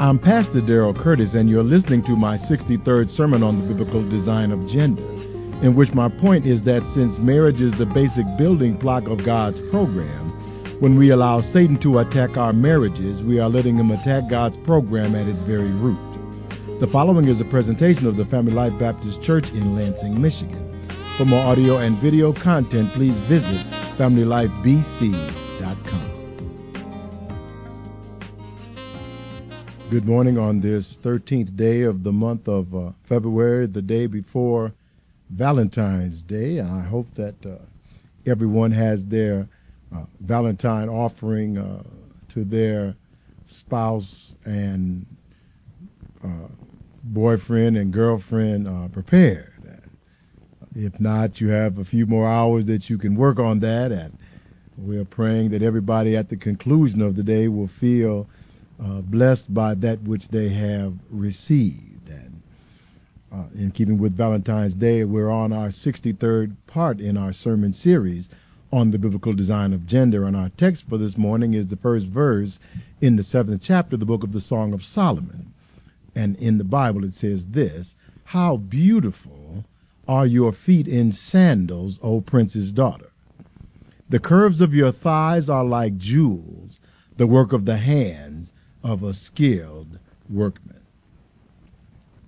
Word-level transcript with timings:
I'm 0.00 0.18
Pastor 0.18 0.60
Daryl 0.60 0.94
Curtis, 0.94 1.34
and 1.34 1.48
you're 1.48 1.62
listening 1.62 2.02
to 2.02 2.16
my 2.16 2.36
63rd 2.36 3.08
sermon 3.08 3.44
on 3.44 3.60
the 3.60 3.68
biblical 3.72 4.02
design 4.02 4.50
of 4.50 4.68
gender, 4.68 5.04
in 5.62 5.76
which 5.76 5.94
my 5.94 6.08
point 6.08 6.46
is 6.46 6.62
that 6.62 6.82
since 6.82 7.20
marriage 7.20 7.60
is 7.60 7.78
the 7.78 7.86
basic 7.86 8.26
building 8.36 8.74
block 8.74 9.06
of 9.06 9.22
God's 9.24 9.60
program, 9.70 10.08
when 10.80 10.96
we 10.96 11.10
allow 11.10 11.40
Satan 11.40 11.76
to 11.76 12.00
attack 12.00 12.36
our 12.36 12.52
marriages, 12.52 13.24
we 13.24 13.38
are 13.38 13.48
letting 13.48 13.76
him 13.76 13.92
attack 13.92 14.28
God's 14.28 14.56
program 14.56 15.14
at 15.14 15.28
its 15.28 15.44
very 15.44 15.70
root. 15.70 15.98
The 16.80 16.88
following 16.88 17.26
is 17.26 17.40
a 17.40 17.44
presentation 17.44 18.08
of 18.08 18.16
the 18.16 18.24
Family 18.24 18.52
Life 18.52 18.76
Baptist 18.76 19.22
Church 19.22 19.52
in 19.52 19.76
Lansing, 19.76 20.20
Michigan. 20.20 20.68
For 21.16 21.24
more 21.24 21.44
audio 21.46 21.78
and 21.78 21.96
video 21.98 22.32
content, 22.32 22.90
please 22.90 23.16
visit 23.18 23.64
FamilyLifeBC.com. 23.96 25.43
Good 29.94 30.06
morning 30.06 30.36
on 30.36 30.58
this 30.58 30.96
13th 30.96 31.54
day 31.54 31.82
of 31.82 32.02
the 32.02 32.10
month 32.10 32.48
of 32.48 32.74
uh, 32.74 32.90
February, 33.04 33.68
the 33.68 33.80
day 33.80 34.08
before 34.08 34.72
Valentine's 35.30 36.20
Day. 36.20 36.58
And 36.58 36.68
I 36.68 36.82
hope 36.82 37.14
that 37.14 37.46
uh, 37.46 37.58
everyone 38.26 38.72
has 38.72 39.04
their 39.04 39.46
uh, 39.94 40.06
Valentine 40.18 40.88
offering 40.88 41.56
uh, 41.56 41.84
to 42.30 42.42
their 42.42 42.96
spouse 43.44 44.34
and 44.44 45.06
uh, 46.24 46.48
boyfriend 47.04 47.76
and 47.76 47.92
girlfriend 47.92 48.66
uh, 48.66 48.88
prepared. 48.88 49.52
If 50.74 50.98
not, 50.98 51.40
you 51.40 51.50
have 51.50 51.78
a 51.78 51.84
few 51.84 52.06
more 52.06 52.26
hours 52.26 52.64
that 52.64 52.90
you 52.90 52.98
can 52.98 53.14
work 53.14 53.38
on 53.38 53.60
that. 53.60 53.92
And 53.92 54.18
we're 54.76 55.04
praying 55.04 55.50
that 55.50 55.62
everybody 55.62 56.16
at 56.16 56.30
the 56.30 56.36
conclusion 56.36 57.00
of 57.00 57.14
the 57.14 57.22
day 57.22 57.46
will 57.46 57.68
feel 57.68 58.26
uh, 58.82 59.00
blessed 59.00 59.52
by 59.54 59.74
that 59.74 60.02
which 60.02 60.28
they 60.28 60.50
have 60.50 60.94
received. 61.10 62.08
And 62.08 62.42
uh, 63.32 63.44
in 63.54 63.70
keeping 63.70 63.98
with 63.98 64.16
Valentine's 64.16 64.74
Day, 64.74 65.04
we're 65.04 65.30
on 65.30 65.52
our 65.52 65.68
63rd 65.68 66.56
part 66.66 67.00
in 67.00 67.16
our 67.16 67.32
sermon 67.32 67.72
series 67.72 68.28
on 68.72 68.90
the 68.90 68.98
biblical 68.98 69.32
design 69.32 69.72
of 69.72 69.86
gender. 69.86 70.24
And 70.24 70.36
our 70.36 70.48
text 70.50 70.88
for 70.88 70.98
this 70.98 71.16
morning 71.16 71.54
is 71.54 71.68
the 71.68 71.76
first 71.76 72.06
verse 72.06 72.58
in 73.00 73.16
the 73.16 73.22
seventh 73.22 73.62
chapter 73.62 73.94
of 73.94 74.00
the 74.00 74.06
book 74.06 74.24
of 74.24 74.32
the 74.32 74.40
Song 74.40 74.72
of 74.72 74.84
Solomon. 74.84 75.52
And 76.14 76.36
in 76.36 76.58
the 76.58 76.64
Bible, 76.64 77.04
it 77.04 77.14
says 77.14 77.46
this 77.46 77.94
How 78.26 78.56
beautiful 78.56 79.64
are 80.06 80.26
your 80.26 80.52
feet 80.52 80.86
in 80.88 81.12
sandals, 81.12 81.98
O 82.02 82.20
prince's 82.20 82.72
daughter! 82.72 83.10
The 84.08 84.18
curves 84.18 84.60
of 84.60 84.74
your 84.74 84.92
thighs 84.92 85.48
are 85.48 85.64
like 85.64 85.96
jewels, 85.96 86.78
the 87.16 87.26
work 87.26 87.52
of 87.52 87.64
the 87.64 87.78
hands 87.78 88.52
of 88.84 89.02
a 89.02 89.14
skilled 89.14 89.98
workman. 90.30 90.82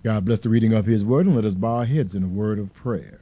God 0.02 0.24
bless 0.24 0.38
the 0.38 0.48
reading 0.48 0.72
of 0.72 0.86
his 0.86 1.04
word, 1.04 1.26
and 1.26 1.36
let 1.36 1.44
us 1.44 1.54
bow 1.54 1.78
our 1.78 1.84
heads 1.84 2.14
in 2.14 2.22
a 2.22 2.28
word 2.28 2.58
of 2.58 2.72
prayer. 2.72 3.20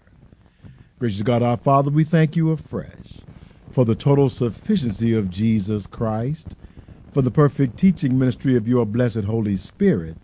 Gracious 0.98 1.22
God, 1.22 1.42
our 1.42 1.56
Father, 1.56 1.90
we 1.90 2.04
thank 2.04 2.36
you 2.36 2.50
afresh 2.50 3.20
for 3.70 3.84
the 3.84 3.96
total 3.96 4.30
sufficiency 4.30 5.14
of 5.14 5.30
Jesus 5.30 5.88
Christ, 5.88 6.54
for 7.12 7.22
the 7.22 7.30
perfect 7.30 7.76
teaching 7.76 8.18
ministry 8.18 8.56
of 8.56 8.68
your 8.68 8.86
blessed 8.86 9.24
Holy 9.24 9.56
Spirit, 9.56 10.16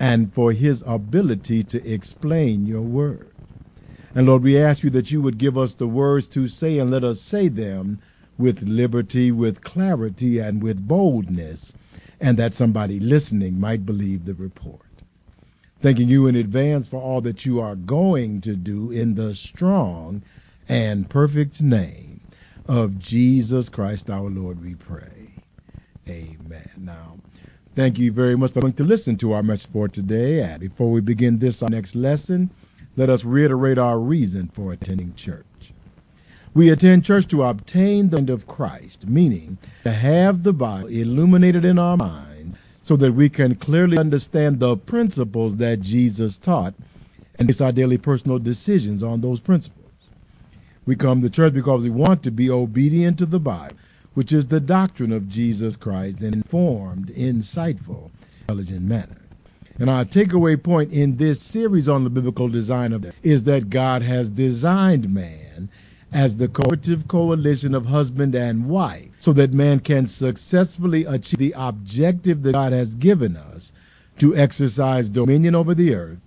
and 0.00 0.34
for 0.34 0.52
his 0.52 0.82
ability 0.86 1.62
to 1.62 1.86
explain 1.88 2.66
your 2.66 2.82
word. 2.82 3.32
And 4.14 4.26
Lord, 4.26 4.42
we 4.42 4.58
ask 4.58 4.82
you 4.82 4.90
that 4.90 5.12
you 5.12 5.22
would 5.22 5.38
give 5.38 5.56
us 5.56 5.74
the 5.74 5.86
words 5.86 6.26
to 6.28 6.48
say 6.48 6.78
and 6.78 6.90
let 6.90 7.04
us 7.04 7.20
say 7.20 7.46
them 7.46 8.00
with 8.36 8.62
liberty, 8.62 9.30
with 9.30 9.62
clarity, 9.62 10.38
and 10.38 10.62
with 10.62 10.88
boldness, 10.88 11.74
and 12.20 12.36
that 12.36 12.54
somebody 12.54 13.00
listening 13.00 13.58
might 13.58 13.86
believe 13.86 14.24
the 14.24 14.34
report. 14.34 14.82
Thanking 15.80 16.08
you 16.08 16.26
in 16.26 16.36
advance 16.36 16.88
for 16.88 17.00
all 17.00 17.22
that 17.22 17.46
you 17.46 17.60
are 17.60 17.74
going 17.74 18.42
to 18.42 18.54
do 18.54 18.90
in 18.90 19.14
the 19.14 19.34
strong 19.34 20.22
and 20.68 21.08
perfect 21.08 21.62
name 21.62 22.20
of 22.68 22.98
Jesus 22.98 23.68
Christ 23.68 24.10
our 24.10 24.28
Lord, 24.28 24.62
we 24.62 24.74
pray. 24.74 25.34
Amen. 26.06 26.70
Now, 26.76 27.18
thank 27.74 27.98
you 27.98 28.12
very 28.12 28.36
much 28.36 28.52
for 28.52 28.60
going 28.60 28.74
to 28.74 28.84
listen 28.84 29.16
to 29.16 29.32
our 29.32 29.42
message 29.42 29.70
for 29.72 29.88
today. 29.88 30.42
And 30.42 30.60
before 30.60 30.90
we 30.90 31.00
begin 31.00 31.38
this, 31.38 31.62
our 31.62 31.70
next 31.70 31.94
lesson, 31.94 32.50
let 32.96 33.08
us 33.08 33.24
reiterate 33.24 33.78
our 33.78 33.98
reason 33.98 34.48
for 34.48 34.72
attending 34.72 35.14
church. 35.14 35.46
We 36.52 36.68
attend 36.68 37.04
church 37.04 37.28
to 37.28 37.44
obtain 37.44 38.08
the 38.08 38.16
mind 38.16 38.30
of 38.30 38.48
Christ, 38.48 39.06
meaning 39.06 39.58
to 39.84 39.92
have 39.92 40.42
the 40.42 40.52
Bible 40.52 40.88
illuminated 40.88 41.64
in 41.64 41.78
our 41.78 41.96
minds 41.96 42.58
so 42.82 42.96
that 42.96 43.12
we 43.12 43.28
can 43.28 43.54
clearly 43.54 43.96
understand 43.96 44.58
the 44.58 44.76
principles 44.76 45.58
that 45.58 45.80
Jesus 45.80 46.38
taught 46.38 46.74
and 47.38 47.46
base 47.46 47.60
our 47.60 47.70
daily 47.70 47.98
personal 47.98 48.40
decisions 48.40 49.00
on 49.00 49.20
those 49.20 49.38
principles. 49.38 49.78
We 50.84 50.96
come 50.96 51.22
to 51.22 51.30
church 51.30 51.54
because 51.54 51.84
we 51.84 51.90
want 51.90 52.24
to 52.24 52.32
be 52.32 52.50
obedient 52.50 53.18
to 53.18 53.26
the 53.26 53.38
Bible, 53.38 53.76
which 54.14 54.32
is 54.32 54.48
the 54.48 54.58
doctrine 54.58 55.12
of 55.12 55.28
Jesus 55.28 55.76
Christ 55.76 56.20
in 56.20 56.34
informed, 56.34 57.10
insightful, 57.14 58.10
intelligent 58.40 58.82
manner. 58.82 59.22
And 59.78 59.88
our 59.88 60.04
takeaway 60.04 60.60
point 60.60 60.92
in 60.92 61.16
this 61.16 61.40
series 61.40 61.88
on 61.88 62.02
the 62.02 62.10
biblical 62.10 62.48
design 62.48 62.92
of 62.92 63.06
is 63.22 63.44
that 63.44 63.70
God 63.70 64.02
has 64.02 64.28
designed 64.28 65.14
man 65.14 65.70
as 66.12 66.36
the 66.36 66.48
cooperative 66.48 67.06
coalition 67.06 67.74
of 67.74 67.86
husband 67.86 68.34
and 68.34 68.68
wife 68.68 69.10
so 69.18 69.32
that 69.32 69.52
man 69.52 69.80
can 69.80 70.06
successfully 70.06 71.04
achieve 71.04 71.38
the 71.38 71.54
objective 71.56 72.42
that 72.42 72.52
God 72.52 72.72
has 72.72 72.94
given 72.94 73.36
us 73.36 73.72
to 74.18 74.36
exercise 74.36 75.08
dominion 75.08 75.54
over 75.54 75.74
the 75.74 75.94
earth, 75.94 76.26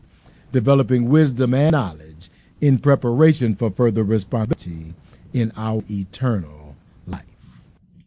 developing 0.51 1.09
wisdom 1.09 1.53
and 1.53 1.73
knowledge 1.73 2.29
in 2.61 2.79
preparation 2.79 3.55
for 3.55 3.69
further 3.69 4.03
responsibility 4.03 4.93
in 5.33 5.51
our 5.57 5.83
eternal 5.89 6.75
life. 7.05 7.25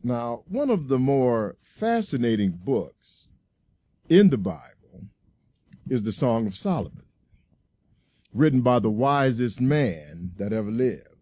Now, 0.03 0.45
one 0.49 0.71
of 0.71 0.89
the 0.89 0.99
more 0.99 1.57
fascinating 1.63 2.53
books 2.65 3.29
in 4.09 4.31
the 4.31 4.39
Bible 4.39 5.09
is 5.89 6.05
the 6.05 6.13
Song 6.13 6.47
of 6.47 6.57
Solomon, 6.57 7.05
written 8.33 8.63
by 8.63 8.79
the 8.79 8.91
wisest 8.91 9.61
man 9.61 10.33
that 10.37 10.53
ever 10.53 10.71
lived. 10.71 11.16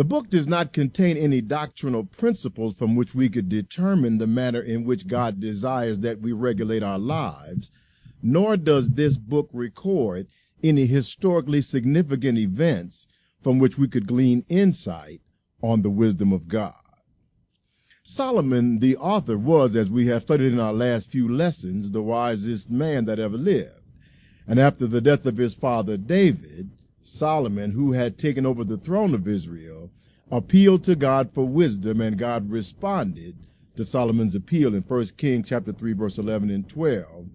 The 0.00 0.04
book 0.04 0.30
does 0.30 0.48
not 0.48 0.72
contain 0.72 1.18
any 1.18 1.42
doctrinal 1.42 2.04
principles 2.04 2.78
from 2.78 2.96
which 2.96 3.14
we 3.14 3.28
could 3.28 3.50
determine 3.50 4.16
the 4.16 4.26
manner 4.26 4.62
in 4.62 4.84
which 4.84 5.06
God 5.06 5.40
desires 5.40 6.00
that 6.00 6.22
we 6.22 6.32
regulate 6.32 6.82
our 6.82 6.98
lives, 6.98 7.70
nor 8.22 8.56
does 8.56 8.92
this 8.92 9.18
book 9.18 9.50
record 9.52 10.26
any 10.62 10.86
historically 10.86 11.60
significant 11.60 12.38
events 12.38 13.08
from 13.42 13.58
which 13.58 13.76
we 13.76 13.88
could 13.88 14.06
glean 14.06 14.46
insight 14.48 15.20
on 15.62 15.82
the 15.82 15.90
wisdom 15.90 16.32
of 16.32 16.48
God. 16.48 16.80
Solomon, 18.02 18.78
the 18.78 18.96
author, 18.96 19.36
was, 19.36 19.76
as 19.76 19.90
we 19.90 20.06
have 20.06 20.22
studied 20.22 20.54
in 20.54 20.60
our 20.60 20.72
last 20.72 21.10
few 21.10 21.28
lessons, 21.28 21.90
the 21.90 22.02
wisest 22.02 22.70
man 22.70 23.04
that 23.04 23.18
ever 23.18 23.36
lived. 23.36 23.82
And 24.46 24.58
after 24.58 24.86
the 24.86 25.02
death 25.02 25.26
of 25.26 25.36
his 25.36 25.52
father 25.54 25.98
David, 25.98 26.70
Solomon, 27.10 27.72
who 27.72 27.92
had 27.92 28.18
taken 28.18 28.46
over 28.46 28.64
the 28.64 28.76
throne 28.76 29.14
of 29.14 29.26
Israel, 29.26 29.90
appealed 30.30 30.84
to 30.84 30.94
God 30.94 31.32
for 31.32 31.46
wisdom, 31.46 32.00
and 32.00 32.16
God 32.16 32.50
responded 32.50 33.36
to 33.76 33.84
Solomon's 33.84 34.34
appeal 34.34 34.74
in 34.74 34.82
1 34.82 35.06
Kings 35.16 35.48
chapter 35.48 35.72
3, 35.72 35.92
verse 35.92 36.18
11 36.18 36.50
and 36.50 36.68
12. 36.68 37.26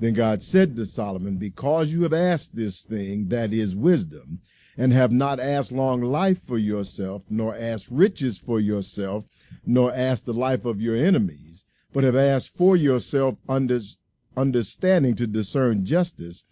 Then 0.00 0.14
God 0.14 0.42
said 0.42 0.76
to 0.76 0.86
Solomon, 0.86 1.36
Because 1.36 1.92
you 1.92 2.02
have 2.04 2.12
asked 2.12 2.56
this 2.56 2.82
thing, 2.82 3.28
that 3.28 3.52
is 3.52 3.76
wisdom, 3.76 4.40
and 4.76 4.92
have 4.92 5.12
not 5.12 5.40
asked 5.40 5.72
long 5.72 6.00
life 6.00 6.40
for 6.40 6.56
yourself, 6.56 7.24
nor 7.28 7.56
asked 7.56 7.88
riches 7.90 8.38
for 8.38 8.60
yourself, 8.60 9.26
nor 9.66 9.92
asked 9.92 10.24
the 10.24 10.32
life 10.32 10.64
of 10.64 10.80
your 10.80 10.96
enemies, 10.96 11.64
but 11.92 12.04
have 12.04 12.16
asked 12.16 12.56
for 12.56 12.76
yourself 12.76 13.38
under, 13.48 13.80
understanding 14.36 15.14
to 15.16 15.26
discern 15.26 15.84
justice. 15.84 16.44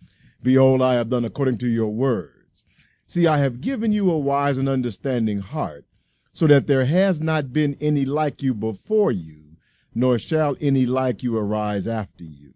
Behold, 0.42 0.82
I 0.82 0.94
have 0.94 1.08
done 1.08 1.24
according 1.24 1.58
to 1.58 1.68
your 1.68 1.88
words. 1.88 2.35
See, 3.06 3.26
I 3.26 3.38
have 3.38 3.60
given 3.60 3.92
you 3.92 4.10
a 4.10 4.18
wise 4.18 4.58
and 4.58 4.68
understanding 4.68 5.40
heart, 5.40 5.84
so 6.32 6.46
that 6.46 6.66
there 6.66 6.86
has 6.86 7.20
not 7.20 7.52
been 7.52 7.76
any 7.80 8.04
like 8.04 8.42
you 8.42 8.52
before 8.52 9.12
you, 9.12 9.56
nor 9.94 10.18
shall 10.18 10.56
any 10.60 10.84
like 10.84 11.22
you 11.22 11.36
arise 11.36 11.86
after 11.86 12.24
you. 12.24 12.54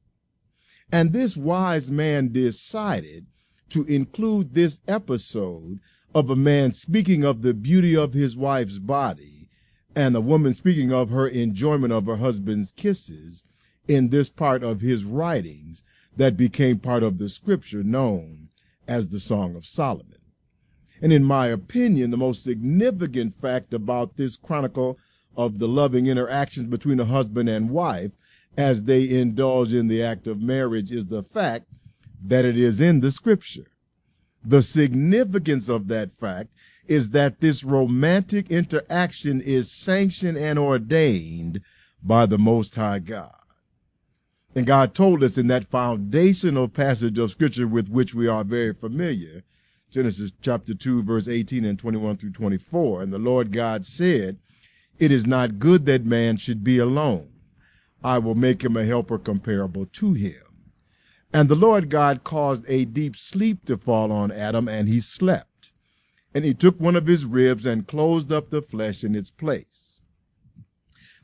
And 0.93 1.13
this 1.13 1.37
wise 1.37 1.91
man 1.91 2.33
decided 2.33 3.27
to 3.71 3.85
include 3.85 4.55
this 4.55 4.81
episode 4.89 5.79
of 6.15 6.29
a 6.29 6.37
man 6.37 6.73
speaking 6.73 7.25
of 7.25 7.43
the 7.43 7.55
beauty 7.55 7.97
of 7.97 8.13
his 8.13 8.37
wife's 8.37 8.79
body 8.79 9.49
and 9.95 10.15
a 10.15 10.21
woman 10.21 10.55
speaking 10.55 10.93
of 10.93 11.11
her 11.11 11.29
enjoyment 11.29 11.93
of 11.93 12.07
her 12.07 12.17
husband's 12.17 12.73
kisses 12.73 13.45
in 13.89 14.11
this 14.11 14.29
part 14.29 14.63
of 14.63 14.81
his 14.81 15.05
writings 15.05 15.83
that 16.17 16.37
became 16.37 16.79
part 16.79 17.03
of 17.03 17.19
the 17.19 17.29
scripture 17.29 17.83
known 17.83 18.49
as 18.87 19.09
the 19.09 19.21
Song 19.21 19.57
of 19.57 19.65
Solomon. 19.65 20.20
And 21.03 21.13
in 21.13 21.25
my 21.25 21.47
opinion, 21.47 22.11
the 22.11 22.17
most 22.17 22.45
significant 22.45 23.35
fact 23.35 23.73
about 23.73 24.17
this 24.17 24.37
chronicle 24.37 24.99
of 25.37 25.59
the 25.59 25.69
loving 25.69 26.07
interactions 26.07 26.67
between 26.67 27.01
a 27.01 27.05
husband 27.05 27.49
and 27.49 27.71
wife 27.71 28.13
as 28.57 28.85
they 28.85 29.09
indulge 29.09 29.73
in 29.73 29.89
the 29.89 30.03
act 30.03 30.27
of 30.27 30.43
marriage 30.43 30.91
is 30.91 31.07
the 31.07 31.23
fact 31.23 31.67
that 32.23 32.45
it 32.45 32.59
is 32.59 32.81
in 32.81 33.01
the 33.01 33.11
scripture. 33.11 33.71
The 34.45 34.63
significance 34.63 35.69
of 35.69 35.89
that 35.89 36.13
fact 36.13 36.51
is 36.87 37.11
that 37.11 37.41
this 37.41 37.63
romantic 37.63 38.51
interaction 38.51 39.41
is 39.41 39.71
sanctioned 39.71 40.37
and 40.37 40.59
ordained 40.59 41.61
by 42.03 42.27
the 42.27 42.39
Most 42.39 42.75
High 42.75 42.99
God. 42.99 43.37
And 44.55 44.67
God 44.67 44.95
told 44.95 45.23
us 45.23 45.39
in 45.39 45.47
that 45.47 45.69
foundational 45.69 46.69
passage 46.69 47.19
of 47.19 47.31
scripture 47.31 47.69
with 47.69 47.89
which 47.89 48.15
we 48.15 48.27
are 48.27 48.43
very 48.43 48.75
familiar, 48.75 49.45
Genesis 49.91 50.33
chapter 50.41 50.73
2, 50.73 51.03
verse 51.03 51.27
18 51.27 51.65
and 51.65 51.79
21 51.79 52.17
through 52.17 52.31
24. 52.31 53.03
And 53.03 53.13
the 53.13 53.19
Lord 53.19 53.53
God 53.53 53.85
said, 53.85 54.39
It 54.99 55.11
is 55.11 55.27
not 55.27 55.59
good 55.59 55.87
that 55.87 56.05
man 56.05 56.37
should 56.37 56.63
be 56.63 56.79
alone. 56.79 57.29
I 58.03 58.19
will 58.19 58.37
make 58.37 58.63
him 58.63 58.77
a 58.77 58.85
helper 58.85 59.19
comparable 59.19 59.87
to 59.87 60.13
him. 60.15 60.43
And 61.33 61.49
the 61.49 61.57
Lord 61.57 61.91
God 61.91 62.25
caused 62.25 62.65
a 62.69 62.85
deep 62.85 63.17
sleep 63.17 63.65
to 63.67 63.77
fall 63.77 64.11
on 64.13 64.33
Adam, 64.33 64.69
and 64.69 64.89
he 64.89 65.01
slept. 65.01 65.73
And 66.35 66.45
he 66.45 66.55
took 66.55 66.81
one 66.81 66.97
of 66.97 67.07
his 67.07 67.25
ribs 67.25 67.67
and 67.67 67.87
closed 67.87 68.33
up 68.33 68.51
the 68.51 68.63
flesh 68.63 69.03
in 69.03 69.15
its 69.15 69.31
place. 69.31 70.01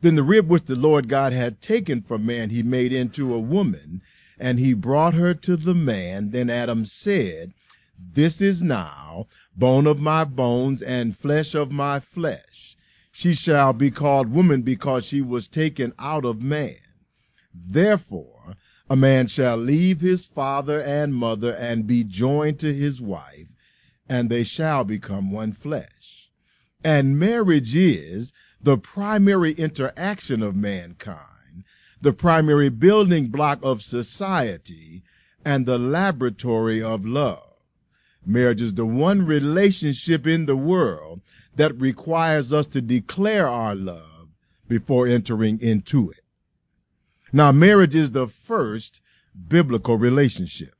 Then 0.00 0.16
the 0.16 0.22
rib 0.22 0.48
which 0.48 0.64
the 0.64 0.74
Lord 0.74 1.08
God 1.08 1.32
had 1.32 1.62
taken 1.62 2.02
from 2.02 2.26
man 2.26 2.50
he 2.50 2.62
made 2.62 2.92
into 2.92 3.32
a 3.32 3.40
woman, 3.40 4.02
and 4.38 4.58
he 4.58 4.74
brought 4.74 5.14
her 5.14 5.34
to 5.34 5.56
the 5.56 5.74
man. 5.74 6.30
Then 6.30 6.50
Adam 6.50 6.84
said, 6.84 7.54
This 7.98 8.40
is 8.40 8.62
now 8.62 9.26
bone 9.56 9.87
of 9.87 10.00
my 10.00 10.25
bones 10.25 10.82
and 10.82 11.16
flesh 11.16 11.54
of 11.54 11.72
my 11.72 12.00
flesh. 12.00 12.76
She 13.10 13.34
shall 13.34 13.72
be 13.72 13.90
called 13.90 14.31
woman 14.31 14.62
because 14.62 15.04
she 15.06 15.22
was 15.22 15.48
taken 15.48 15.94
out 15.98 16.25
of 16.25 16.43
man. 16.43 16.76
Therefore, 17.54 18.56
a 18.90 18.96
man 18.96 19.26
shall 19.26 19.56
leave 19.56 20.00
his 20.00 20.26
father 20.26 20.81
and 20.82 21.14
mother 21.14 21.54
and 21.54 21.87
be 21.87 22.04
joined 22.04 22.60
to 22.60 22.72
his 22.72 23.00
wife, 23.00 23.54
and 24.08 24.28
they 24.28 24.44
shall 24.44 24.84
become 24.84 25.32
one 25.32 25.52
flesh. 25.52 26.31
And 26.84 27.19
marriage 27.19 27.75
is 27.75 28.32
the 28.60 28.78
primary 28.78 29.52
interaction 29.52 30.42
of 30.42 30.54
mankind, 30.54 31.64
the 32.00 32.12
primary 32.12 32.69
building 32.69 33.28
block 33.28 33.58
of 33.62 33.82
society, 33.82 35.02
and 35.44 35.64
the 35.66 35.78
laboratory 35.78 36.82
of 36.82 37.06
love. 37.06 37.55
Marriage 38.26 38.61
is 38.61 38.75
the 38.75 38.84
one 38.84 39.25
relationship 39.25 40.26
in 40.26 40.46
the 40.46 40.56
world 40.56 41.20
that 41.55 41.81
requires 41.81 42.52
us 42.52 42.67
to 42.67 42.82
declare 42.82 43.46
our 43.46 43.76
love 43.76 44.28
before 44.67 45.06
entering 45.06 45.61
into 45.61 46.11
it. 46.11 46.20
Now, 47.32 47.52
marriage 47.52 47.94
is 47.94 48.11
the 48.11 48.26
first 48.26 49.00
biblical 49.49 49.96
relationship. 49.96 50.75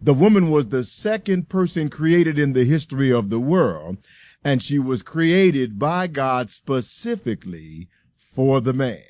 The 0.00 0.12
woman 0.12 0.50
was 0.50 0.66
the 0.66 0.84
second 0.84 1.48
person 1.48 1.88
created 1.88 2.38
in 2.38 2.52
the 2.52 2.64
history 2.64 3.10
of 3.10 3.30
the 3.30 3.40
world, 3.40 3.96
and 4.44 4.62
she 4.62 4.78
was 4.78 5.02
created 5.02 5.78
by 5.78 6.06
God 6.06 6.50
specifically 6.50 7.88
for 8.18 8.60
the 8.60 8.74
man. 8.74 9.02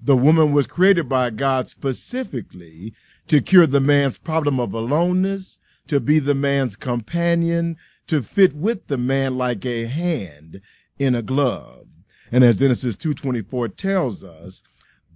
The 0.00 0.16
woman 0.16 0.52
was 0.52 0.66
created 0.66 1.08
by 1.08 1.30
God 1.30 1.68
specifically 1.68 2.92
to 3.28 3.40
cure 3.40 3.66
the 3.66 3.80
man's 3.80 4.18
problem 4.18 4.60
of 4.60 4.74
aloneness, 4.74 5.58
to 5.88 6.00
be 6.00 6.18
the 6.18 6.34
man's 6.34 6.76
companion, 6.76 7.76
to 8.06 8.22
fit 8.22 8.54
with 8.54 8.86
the 8.86 8.98
man 8.98 9.36
like 9.36 9.66
a 9.66 9.86
hand 9.86 10.60
in 10.98 11.14
a 11.14 11.22
glove. 11.22 11.86
And 12.30 12.44
as 12.44 12.56
Genesis 12.56 12.96
2.24 12.96 13.76
tells 13.76 14.22
us, 14.22 14.62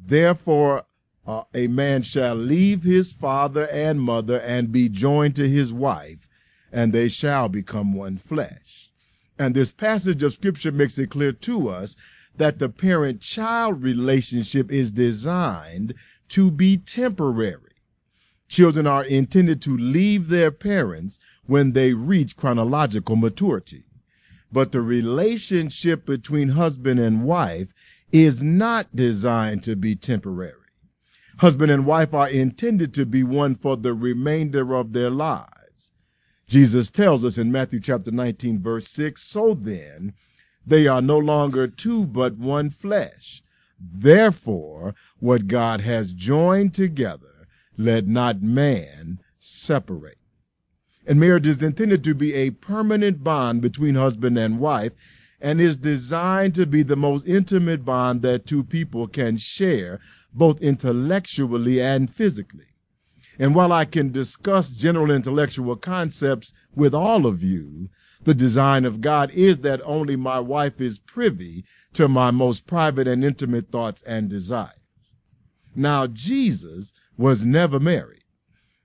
Therefore, 0.05 0.85
uh, 1.27 1.45
a 1.55 1.69
man 1.69 2.03
shall 2.03 2.35
leave 2.35 2.83
his 2.83 3.13
father 3.13 3.69
and 3.69 4.01
mother 4.01 4.41
and 4.41 4.73
be 4.73 4.89
joined 4.89 5.37
to 5.37 5.49
his 5.49 5.73
wife, 5.73 6.29
and 6.73 6.93
they 6.93 7.09
shall 7.09 7.49
become 7.49 7.93
one 7.93 8.17
flesh. 8.17 8.91
And 9.39 9.55
this 9.55 9.73
passage 9.73 10.23
of 10.23 10.33
scripture 10.33 10.73
makes 10.73 10.99
it 10.99 11.11
clear 11.11 11.33
to 11.33 11.69
us 11.69 11.97
that 12.37 12.59
the 12.59 12.69
parent 12.69 13.21
child 13.21 13.83
relationship 13.83 14.71
is 14.71 14.91
designed 14.91 15.95
to 16.29 16.51
be 16.51 16.77
temporary. 16.77 17.72
Children 18.53 18.87
are 18.87 19.03
intended 19.03 19.63
to 19.63 19.75
leave 19.75 20.29
their 20.29 20.51
parents 20.51 21.19
when 21.47 21.73
they 21.73 21.95
reach 21.95 22.37
chronological 22.37 23.17
maturity. 23.17 23.85
But 24.53 24.73
the 24.73 24.83
relationship 24.83 26.05
between 26.05 26.51
husband 26.51 27.01
and 27.01 27.25
wife 27.25 27.73
is 28.13 28.43
not 28.43 28.95
designed 28.95 29.63
to 29.63 29.75
be 29.75 29.97
temporary. 29.97 30.69
Husband 31.39 31.73
and 31.73 31.87
wife 31.87 32.13
are 32.13 32.29
intended 32.29 32.93
to 32.93 33.07
be 33.07 33.23
one 33.23 33.55
for 33.55 33.79
the 33.79 33.95
remainder 33.95 34.75
of 34.77 34.93
their 34.93 35.09
lives. 35.09 35.93
Jesus 36.47 36.91
tells 36.91 37.25
us 37.25 37.39
in 37.39 37.51
Matthew 37.51 37.81
chapter 37.81 38.11
19 38.11 38.63
verse 38.63 38.87
6, 38.89 39.23
so 39.23 39.55
then 39.55 40.13
they 40.67 40.87
are 40.87 41.01
no 41.01 41.17
longer 41.17 41.67
two 41.69 42.07
but 42.07 42.37
one 42.37 42.69
flesh. 42.69 43.43
Therefore, 43.81 44.95
what 45.21 45.47
God 45.47 45.81
has 45.81 46.13
joined 46.13 46.75
together, 46.75 47.31
let 47.77 48.07
not 48.07 48.43
man 48.43 49.21
separate. 49.39 50.19
And 51.07 51.19
marriage 51.19 51.47
is 51.47 51.63
intended 51.63 52.05
to 52.05 52.15
be 52.15 52.35
a 52.35 52.51
permanent 52.51 53.25
bond 53.25 53.61
between 53.61 53.95
husband 53.95 54.39
and 54.39 54.61
wife 54.61 54.95
and 55.41 55.61
is 55.61 55.77
designed 55.77 56.55
to 56.55 56.67
be 56.67 56.85
the 56.85 56.97
most 56.97 57.27
intimate 57.27 57.85
bond 57.85 58.23
that 58.23 58.47
two 58.47 58.63
people 58.63 59.09
can 59.09 59.37
share, 59.37 59.99
both 60.33 60.61
intellectually 60.61 61.81
and 61.81 62.09
physically. 62.09 62.67
And 63.39 63.55
while 63.55 63.73
I 63.73 63.85
can 63.85 64.13
discuss 64.13 64.69
general 64.69 65.11
intellectual 65.11 65.75
concepts 65.75 66.53
with 66.75 66.95
all 66.95 67.27
of 67.27 67.43
you, 67.43 67.89
the 68.23 68.35
design 68.35 68.85
of 68.85 69.01
God 69.01 69.33
is 69.33 69.59
that 69.59 69.81
only 69.85 70.15
my 70.15 70.39
wife 70.39 70.81
is 70.81 71.01
privy 71.01 71.65
to 71.95 72.07
my 72.07 72.31
most 72.31 72.67
private 72.67 73.09
and 73.09 73.25
intimate 73.25 73.73
thoughts 73.73 74.01
and 74.07 74.29
desires. 74.29 74.79
Now, 75.75 76.07
Jesus 76.07 76.93
was 77.17 77.44
never 77.44 77.79
married, 77.79 78.25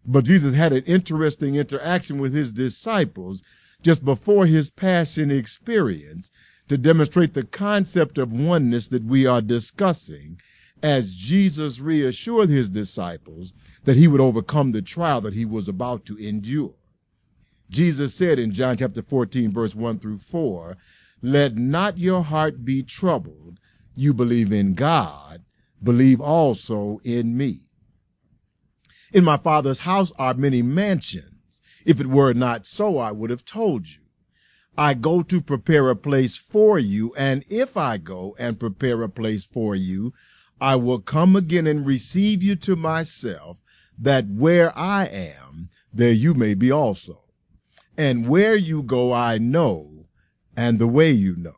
but 0.05 0.25
Jesus 0.25 0.53
had 0.53 0.73
an 0.73 0.83
interesting 0.83 1.55
interaction 1.55 2.19
with 2.19 2.33
his 2.33 2.51
disciples 2.51 3.43
just 3.81 4.03
before 4.03 4.45
his 4.45 4.69
passion 4.69 5.31
experience 5.31 6.29
to 6.67 6.77
demonstrate 6.77 7.33
the 7.33 7.45
concept 7.45 8.17
of 8.17 8.31
oneness 8.31 8.87
that 8.89 9.03
we 9.03 9.25
are 9.25 9.41
discussing 9.41 10.39
as 10.83 11.13
Jesus 11.13 11.79
reassured 11.79 12.49
his 12.49 12.69
disciples 12.69 13.53
that 13.85 13.97
he 13.97 14.07
would 14.07 14.21
overcome 14.21 14.71
the 14.71 14.81
trial 14.81 15.21
that 15.21 15.33
he 15.33 15.45
was 15.45 15.67
about 15.67 16.05
to 16.05 16.17
endure. 16.17 16.75
Jesus 17.69 18.13
said 18.15 18.39
in 18.39 18.51
John 18.51 18.77
chapter 18.77 19.01
14 19.01 19.51
verse 19.51 19.75
1 19.75 19.99
through 19.99 20.19
4, 20.19 20.77
let 21.21 21.55
not 21.55 21.97
your 21.97 22.23
heart 22.23 22.63
be 22.63 22.83
troubled. 22.83 23.59
You 23.95 24.13
believe 24.13 24.51
in 24.51 24.75
God, 24.75 25.43
believe 25.83 26.21
also 26.21 26.99
in 27.03 27.35
me. 27.35 27.61
In 29.13 29.23
my 29.23 29.37
father's 29.37 29.79
house 29.79 30.11
are 30.17 30.33
many 30.33 30.61
mansions. 30.61 31.61
If 31.85 32.01
it 32.01 32.07
were 32.07 32.33
not 32.33 32.65
so, 32.65 32.97
I 32.97 33.11
would 33.11 33.29
have 33.29 33.45
told 33.45 33.87
you. 33.87 34.01
I 34.77 34.93
go 34.93 35.23
to 35.23 35.41
prepare 35.41 35.89
a 35.89 35.95
place 35.95 36.35
for 36.37 36.77
you, 36.77 37.13
and 37.17 37.43
if 37.49 37.77
I 37.77 37.97
go 37.97 38.35
and 38.37 38.59
prepare 38.59 39.01
a 39.01 39.09
place 39.09 39.45
for 39.45 39.75
you, 39.75 40.13
I 40.59 40.75
will 40.75 40.99
come 40.99 41.35
again 41.35 41.65
and 41.65 41.85
receive 41.85 42.43
you 42.43 42.55
to 42.57 42.75
myself, 42.75 43.63
that 43.97 44.27
where 44.27 44.77
I 44.77 45.05
am, 45.05 45.69
there 45.93 46.11
you 46.11 46.33
may 46.33 46.53
be 46.53 46.71
also. 46.71 47.23
And 47.97 48.27
where 48.27 48.55
you 48.55 48.83
go, 48.83 49.13
I 49.13 49.37
know, 49.39 50.07
and 50.55 50.77
the 50.77 50.87
way 50.87 51.11
you 51.11 51.35
know. 51.35 51.55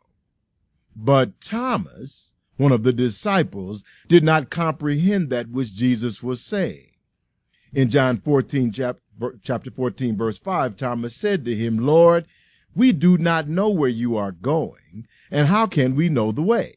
But 0.96 1.40
Thomas, 1.40 2.34
one 2.56 2.72
of 2.72 2.82
the 2.82 2.92
disciples, 2.92 3.84
did 4.08 4.24
not 4.24 4.50
comprehend 4.50 5.28
that 5.30 5.50
which 5.50 5.74
Jesus 5.74 6.22
was 6.22 6.40
saying. 6.40 6.89
In 7.72 7.88
John 7.88 8.18
14, 8.18 8.72
chapter 8.72 9.00
chapter 9.42 9.70
14, 9.70 10.16
verse 10.16 10.38
5, 10.38 10.76
Thomas 10.76 11.14
said 11.14 11.44
to 11.44 11.54
him, 11.54 11.78
Lord, 11.78 12.26
we 12.74 12.92
do 12.92 13.18
not 13.18 13.48
know 13.48 13.68
where 13.68 13.90
you 13.90 14.16
are 14.16 14.32
going, 14.32 15.06
and 15.30 15.48
how 15.48 15.66
can 15.66 15.94
we 15.94 16.08
know 16.08 16.32
the 16.32 16.42
way? 16.42 16.74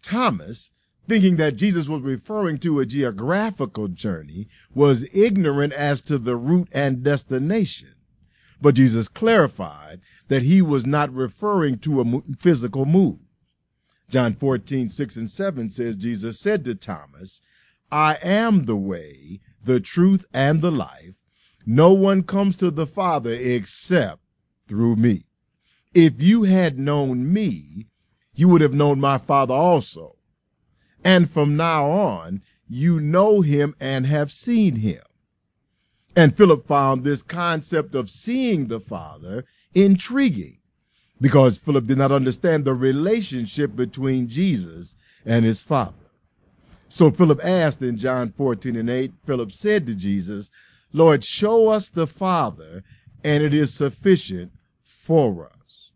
Thomas, 0.00 0.70
thinking 1.08 1.36
that 1.36 1.56
Jesus 1.56 1.88
was 1.88 2.02
referring 2.02 2.58
to 2.58 2.78
a 2.78 2.86
geographical 2.86 3.88
journey, 3.88 4.46
was 4.72 5.08
ignorant 5.12 5.72
as 5.72 6.00
to 6.02 6.18
the 6.18 6.36
route 6.36 6.68
and 6.70 7.02
destination. 7.02 7.94
But 8.60 8.74
Jesus 8.74 9.08
clarified 9.08 10.00
that 10.28 10.42
he 10.42 10.62
was 10.62 10.86
not 10.86 11.12
referring 11.12 11.78
to 11.80 12.00
a 12.00 12.34
physical 12.38 12.84
move. 12.84 13.20
John 14.08 14.34
14, 14.34 14.88
6 14.88 15.16
and 15.16 15.30
7 15.30 15.70
says, 15.70 15.96
Jesus 15.96 16.38
said 16.38 16.64
to 16.64 16.74
Thomas, 16.74 17.40
I 17.90 18.18
am 18.22 18.66
the 18.66 18.76
way, 18.76 19.40
the 19.68 19.80
truth, 19.80 20.26
and 20.34 20.62
the 20.62 20.72
life. 20.72 21.14
No 21.64 21.92
one 21.92 22.24
comes 22.24 22.56
to 22.56 22.70
the 22.72 22.86
Father 22.86 23.30
except 23.30 24.22
through 24.66 24.96
me. 24.96 25.26
If 25.94 26.20
you 26.20 26.44
had 26.44 26.78
known 26.78 27.32
me, 27.32 27.86
you 28.34 28.48
would 28.48 28.60
have 28.62 28.74
known 28.74 29.00
my 29.00 29.18
Father 29.18 29.54
also. 29.54 30.16
and 31.04 31.30
from 31.30 31.56
now 31.56 31.88
on 31.88 32.42
you 32.68 33.00
know 33.00 33.40
him 33.40 33.74
and 33.80 34.06
have 34.06 34.30
seen 34.30 34.76
him. 34.76 35.02
And 36.16 36.36
Philip 36.36 36.66
found 36.66 37.04
this 37.04 37.22
concept 37.22 37.94
of 37.94 38.10
seeing 38.10 38.66
the 38.66 38.80
Father 38.80 39.44
intriguing 39.74 40.58
because 41.20 41.58
Philip 41.58 41.86
did 41.86 41.98
not 41.98 42.12
understand 42.12 42.64
the 42.64 42.74
relationship 42.74 43.76
between 43.76 44.28
Jesus 44.28 44.96
and 45.24 45.44
his 45.44 45.62
Father. 45.62 46.07
So 46.88 47.10
Philip 47.10 47.40
asked 47.44 47.82
in 47.82 47.98
John 47.98 48.32
14 48.32 48.76
and 48.76 48.88
8, 48.88 49.12
Philip 49.26 49.52
said 49.52 49.86
to 49.86 49.94
Jesus, 49.94 50.50
Lord, 50.92 51.22
show 51.22 51.68
us 51.68 51.88
the 51.88 52.06
Father, 52.06 52.82
and 53.22 53.42
it 53.42 53.52
is 53.52 53.74
sufficient 53.74 54.52
for 54.82 55.46
us. 55.46 55.90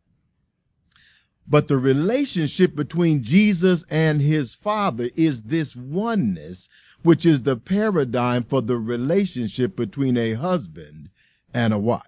But 1.48 1.68
the 1.68 1.78
relationship 1.78 2.76
between 2.76 3.22
Jesus 3.22 3.84
and 3.90 4.20
his 4.20 4.54
Father 4.54 5.08
is 5.16 5.42
this 5.42 5.74
oneness, 5.74 6.68
which 7.02 7.26
is 7.26 7.42
the 7.42 7.56
paradigm 7.56 8.44
for 8.44 8.62
the 8.62 8.76
relationship 8.76 9.74
between 9.74 10.16
a 10.16 10.34
husband 10.34 11.08
and 11.52 11.72
a 11.72 11.78
wife. 11.78 12.02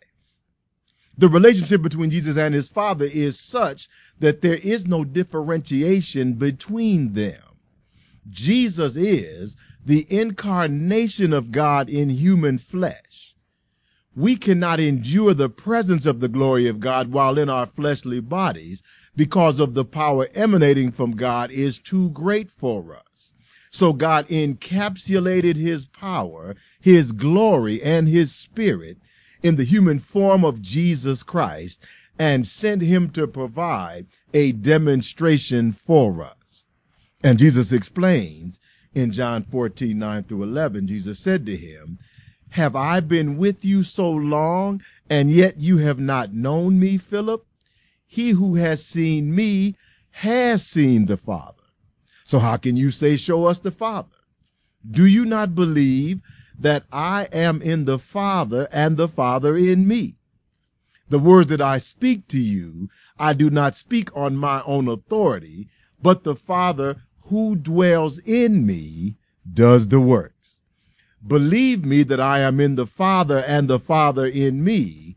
The 1.17 1.29
relationship 1.29 1.81
between 1.83 2.11
Jesus 2.11 2.37
and 2.37 2.55
his 2.55 2.69
Father 2.69 3.07
is 3.07 3.39
such 3.39 3.89
that 4.19 4.43
there 4.43 4.57
is 4.57 4.87
no 4.87 5.05
differentiation 5.05 6.35
between 6.35 7.15
them. 7.15 7.54
Jesus 8.29 8.97
is 8.97 9.57
the 9.85 10.07
incarnation 10.09 11.33
of 11.33 11.51
God 11.51 11.89
in 11.89 12.09
human 12.11 12.59
flesh. 12.59 13.35
We 14.17 14.37
cannot 14.37 14.81
endure 14.81 15.35
the 15.35 15.49
presence 15.49 16.07
of 16.07 16.21
the 16.21 16.29
glory 16.29 16.69
of 16.69 16.81
God 16.81 17.13
while 17.13 17.39
in 17.39 17.51
our 17.51 17.67
fleshly 17.67 18.21
bodies 18.21 18.83
because 19.17 19.59
of 19.59 19.75
the 19.75 19.85
power 19.85 20.29
emanating 20.35 20.93
from 20.93 21.17
God 21.17 21.51
is 21.51 21.79
too 21.79 22.11
great 22.11 22.51
for 22.51 22.95
us. 22.97 23.33
So 23.71 23.93
God 23.93 24.29
encapsulated 24.29 25.57
his 25.57 25.85
power, 25.87 26.55
his 26.81 27.11
glory, 27.11 27.83
and 27.83 28.09
his 28.09 28.33
spirit 28.33 28.99
in 29.43 29.57
the 29.57 29.65
human 29.65 29.99
form 29.99 30.45
of 30.45 30.63
Jesus 30.63 31.25
Christ 31.25 31.81
and 32.17 32.47
sent 32.47 32.83
him 32.83 33.11
to 33.11 33.27
provide 33.27 34.07
a 34.33 34.53
demonstration 34.53 35.73
for 35.73 36.23
us. 36.23 36.44
And 37.25 37.39
Jesus 37.39 37.73
explains 37.73 38.61
in 38.95 39.11
John 39.11 39.45
14, 39.45 39.99
9 39.99 40.25
through 40.25 40.43
11, 40.43 40.87
Jesus 40.89 41.19
said 41.19 41.47
to 41.47 41.57
him, 41.57 41.99
Have 42.51 42.77
I 42.77 43.01
been 43.01 43.39
with 43.39 43.65
you 43.65 43.83
so 43.83 44.11
long, 44.11 44.83
and 45.09 45.33
yet 45.33 45.57
you 45.57 45.79
have 45.79 45.99
not 45.99 46.35
known 46.35 46.79
me, 46.79 46.99
Philip? 46.99 47.47
He 48.07 48.31
who 48.31 48.57
has 48.57 48.85
seen 48.85 49.35
me 49.35 49.75
has 50.11 50.67
seen 50.67 51.07
the 51.07 51.17
Father. 51.17 51.65
So 52.25 52.41
how 52.41 52.59
can 52.59 52.77
you 52.77 52.91
say, 52.91 53.17
Show 53.17 53.47
us 53.47 53.59
the 53.59 53.73
Father? 53.73 54.17
Do 54.89 55.07
you 55.07 55.25
not 55.25 55.55
believe 55.55 56.21
that 56.59 56.85
I 56.93 57.29
am 57.33 57.63
in 57.63 57.87
the 57.87 57.99
Father 57.99 58.69
and 58.71 58.99
the 58.99 59.09
Father 59.09 59.57
in 59.57 59.89
me? 59.89 60.17
The 61.09 61.19
words 61.19 61.49
that 61.49 61.63
I 61.63 61.79
speak 61.79 62.29
to 62.29 62.39
you, 62.39 62.91
I 63.19 63.33
do 63.33 63.49
not 63.49 63.77
speak 63.77 64.15
on 64.15 64.37
my 64.37 64.63
own 64.67 64.89
authority, 64.89 65.69
but 66.03 66.23
the 66.23 66.37
Father 66.37 66.97
who 67.25 67.57
dwells 67.57 68.19
in 68.19 68.67
me 68.67 69.17
does 69.51 69.89
the 69.89 70.01
works. 70.01 70.61
Believe 71.27 71.85
me 71.85 72.03
that 72.03 72.21
I 72.21 72.41
am 72.41 72.61
in 72.61 72.75
the 72.77 72.87
Father 72.87 73.39
and 73.39 73.69
the 73.69 73.79
Father 73.79 74.27
in 74.27 74.63
me, 74.63 75.17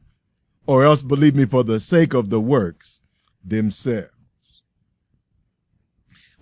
or 0.65 0.85
else 0.85 1.03
believe 1.03 1.35
me 1.35 1.45
for 1.45 1.63
the 1.63 1.79
sake 1.79 2.13
of 2.13 2.29
the 2.29 2.39
works 2.39 3.01
themselves. 3.43 4.11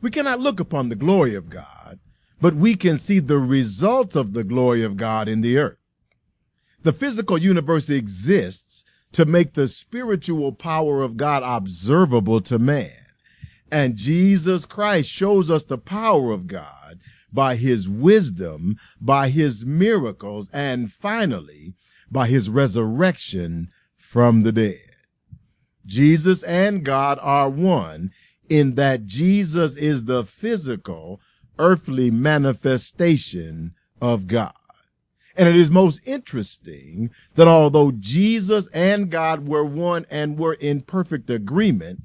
We 0.02 0.12
cannot 0.12 0.40
look 0.40 0.60
upon 0.60 0.90
the 0.90 0.96
glory 0.96 1.34
of 1.34 1.50
God, 1.50 2.00
but 2.40 2.54
we 2.54 2.76
can 2.76 2.98
see 3.00 3.20
the 3.20 3.40
results 3.40 4.16
of 4.16 4.34
the 4.34 4.44
glory 4.44 4.84
of 4.84 4.98
God 4.98 5.28
in 5.28 5.42
the 5.42 5.58
earth. 5.58 5.80
The 6.84 6.94
physical 6.94 7.40
universe 7.40 7.90
exists 7.90 8.86
to 9.14 9.26
make 9.26 9.54
the 9.54 9.68
spiritual 9.68 10.52
power 10.52 11.02
of 11.02 11.18
God 11.18 11.42
observable 11.44 12.42
to 12.42 12.60
man. 12.60 13.05
And 13.72 13.96
Jesus 13.96 14.66
Christ 14.66 15.10
shows 15.10 15.50
us 15.50 15.64
the 15.64 15.78
power 15.78 16.32
of 16.32 16.48
God 16.48 17.00
by 17.32 17.56
his 17.56 17.90
wisdom, 17.90 18.78
by 19.02 19.30
his 19.30 19.66
miracles, 19.66 20.50
and 20.54 20.92
finally, 20.92 21.74
by 22.10 22.28
his 22.28 22.50
resurrection 22.50 23.70
from 23.98 24.44
the 24.44 24.52
dead. 24.52 24.80
Jesus 25.86 26.44
and 26.44 26.84
God 26.84 27.20
are 27.22 27.50
one 27.50 28.12
in 28.50 28.76
that 28.76 29.06
Jesus 29.06 29.76
is 29.76 30.06
the 30.06 30.24
physical, 30.24 31.20
earthly 31.60 32.12
manifestation 32.12 33.74
of 34.02 34.28
God. 34.28 34.54
And 35.38 35.50
it 35.50 35.56
is 35.56 35.70
most 35.70 36.00
interesting 36.06 37.10
that 37.36 37.48
although 37.48 37.92
Jesus 37.92 38.68
and 38.68 39.10
God 39.10 39.48
were 39.48 39.66
one 39.66 40.06
and 40.10 40.40
were 40.40 40.54
in 40.54 40.82
perfect 40.82 41.30
agreement, 41.30 42.04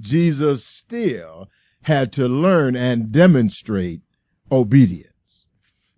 Jesus 0.00 0.64
still 0.64 1.48
had 1.82 2.12
to 2.12 2.28
learn 2.28 2.76
and 2.76 3.12
demonstrate 3.12 4.02
obedience. 4.50 5.46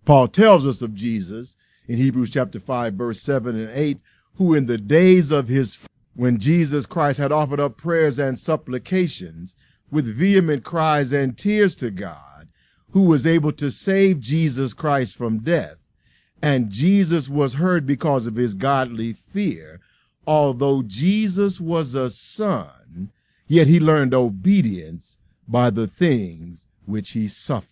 Paul 0.05 0.27
tells 0.27 0.65
us 0.65 0.81
of 0.81 0.93
Jesus 0.93 1.55
in 1.87 1.97
Hebrews 1.97 2.31
chapter 2.31 2.59
5 2.59 2.93
verse 2.93 3.21
7 3.21 3.57
and 3.57 3.69
8, 3.69 3.99
who 4.35 4.53
in 4.53 4.65
the 4.65 4.77
days 4.77 5.31
of 5.31 5.47
his, 5.47 5.79
when 6.15 6.39
Jesus 6.39 6.85
Christ 6.85 7.19
had 7.19 7.31
offered 7.31 7.59
up 7.59 7.77
prayers 7.77 8.19
and 8.19 8.39
supplications 8.39 9.55
with 9.91 10.05
vehement 10.05 10.63
cries 10.63 11.13
and 11.13 11.37
tears 11.37 11.75
to 11.75 11.91
God, 11.91 12.47
who 12.91 13.03
was 13.03 13.25
able 13.25 13.51
to 13.53 13.71
save 13.71 14.19
Jesus 14.19 14.73
Christ 14.73 15.15
from 15.15 15.39
death. 15.39 15.77
And 16.41 16.69
Jesus 16.69 17.29
was 17.29 17.53
heard 17.53 17.85
because 17.85 18.27
of 18.27 18.35
his 18.35 18.53
godly 18.53 19.13
fear. 19.13 19.79
Although 20.25 20.83
Jesus 20.83 21.61
was 21.61 21.95
a 21.95 22.09
son, 22.09 22.82
Yet 23.47 23.67
he 23.67 23.79
learned 23.79 24.13
obedience 24.13 25.17
by 25.47 25.69
the 25.69 25.87
things 25.87 26.67
which 26.85 27.11
he 27.11 27.27
suffered. 27.27 27.69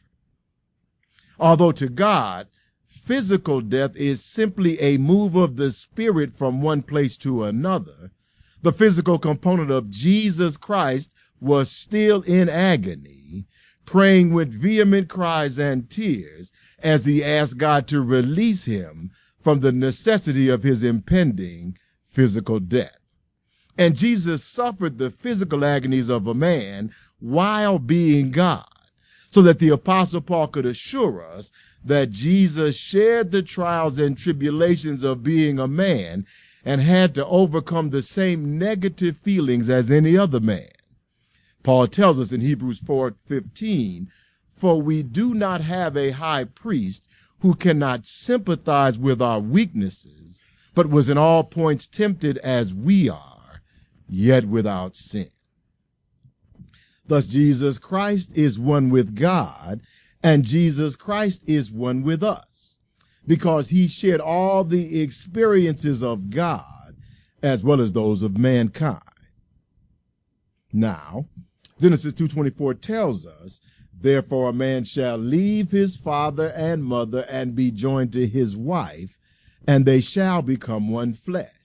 Although 1.40 1.72
to 1.74 1.90
God, 1.90 2.48
physical 2.86 3.62
death 3.62 3.96
is 3.96 4.24
simply 4.24 4.80
a 4.80 4.98
move 4.98 5.36
of 5.36 5.56
the 5.56 5.72
spirit 5.72 6.34
from 6.34 6.62
one 6.62 6.84
place 6.84 7.18
to 7.18 7.44
another, 7.44 8.12
the 8.62 8.72
physical 8.72 9.18
component 9.18 9.72
of 9.72 9.90
Jesus 9.90 10.56
Christ 10.56 11.14
was 11.40 11.72
still 11.72 12.22
in 12.22 12.48
agony, 12.48 13.48
praying 13.86 14.32
with 14.32 14.54
vehement 14.54 15.10
cries 15.10 15.58
and 15.58 15.90
tears 15.90 16.52
as 16.80 17.06
he 17.06 17.24
asked 17.24 17.58
God 17.58 17.88
to 17.88 18.02
release 18.02 18.66
him 18.66 19.12
from 19.40 19.62
the 19.62 19.72
necessity 19.72 20.48
of 20.48 20.64
his 20.64 20.84
impending 20.84 21.78
physical 22.08 22.60
death. 22.60 23.01
And 23.78 23.96
Jesus 23.96 24.44
suffered 24.44 24.98
the 24.98 25.10
physical 25.10 25.64
agonies 25.64 26.10
of 26.10 26.28
a 26.28 26.34
man 26.34 26.94
while 27.20 27.80
being 27.80 28.32
God, 28.32 28.66
so 29.30 29.42
that 29.42 29.60
the 29.60 29.70
apostle 29.70 30.22
Paul 30.22 30.48
could 30.48 30.66
assure 30.66 31.24
us 31.24 31.52
that 31.84 32.12
Jesus 32.12 32.76
shared 32.76 33.32
the 33.32 33.42
trials 33.42 33.98
and 33.98 34.18
tribulations 34.18 35.04
of 35.04 35.24
being 35.24 35.58
a 35.58 35.68
man 35.68 36.26
and 36.64 36.82
had 36.82 37.16
to 37.16 37.26
overcome 37.26 37.90
the 37.90 38.04
same 38.04 38.58
negative 38.60 39.18
feelings 39.18 39.70
as 39.70 39.90
any 39.90 40.16
other 40.16 40.40
man. 40.40 40.70
Paul 41.64 41.88
tells 41.88 42.20
us 42.20 42.32
in 42.32 42.42
Hebrews 42.42 42.80
4:15, 42.80 44.10
"For 44.56 44.82
we 44.82 45.02
do 45.02 45.34
not 45.34 45.62
have 45.62 45.96
a 45.98 46.12
high 46.12 46.44
priest 46.44 47.08
who 47.40 47.56
cannot 47.56 48.06
sympathize 48.06 49.00
with 49.00 49.22
our 49.22 49.40
weaknesses, 49.40 50.44
but 50.76 50.90
was 50.90 51.10
in 51.10 51.18
all 51.18 51.44
points 51.44 51.88
tempted 51.88 52.38
as 52.40 52.74
we 52.74 53.10
are." 53.10 53.31
Yet 54.12 54.46
without 54.46 54.96
sin. 54.96 55.30
Thus, 57.06 57.26
Jesus 57.26 57.80
Christ 57.80 58.32
is 58.36 58.60
one 58.60 58.90
with 58.90 59.16
God, 59.16 59.82
and 60.22 60.44
Jesus 60.44 60.96
Christ 60.96 61.42
is 61.48 61.72
one 61.72 62.04
with 62.04 62.22
us, 62.22 62.76
because 63.26 63.70
he 63.70 63.88
shared 63.88 64.22
all 64.22 64.64
the 64.64 65.02
experiences 65.02 66.04
of 66.04 66.30
God 66.30 66.66
as 67.42 67.64
well 67.64 67.82
as 67.82 67.94
those 67.94 68.22
of 68.22 68.38
mankind. 68.38 69.02
Now, 70.72 71.26
Genesis 71.80 72.14
2.24 72.14 72.80
tells 72.82 73.26
us, 73.26 73.62
Therefore 73.94 74.50
a 74.50 74.54
man 74.54 74.84
shall 74.84 75.18
leave 75.18 75.72
his 75.72 75.96
father 75.96 76.50
and 76.50 76.84
mother 76.84 77.26
and 77.30 77.56
be 77.56 77.72
joined 77.72 78.12
to 78.14 78.28
his 78.28 78.58
wife, 78.58 79.20
and 79.68 79.86
they 79.86 80.02
shall 80.02 80.42
become 80.42 80.90
one 80.90 81.14
flesh. 81.14 81.61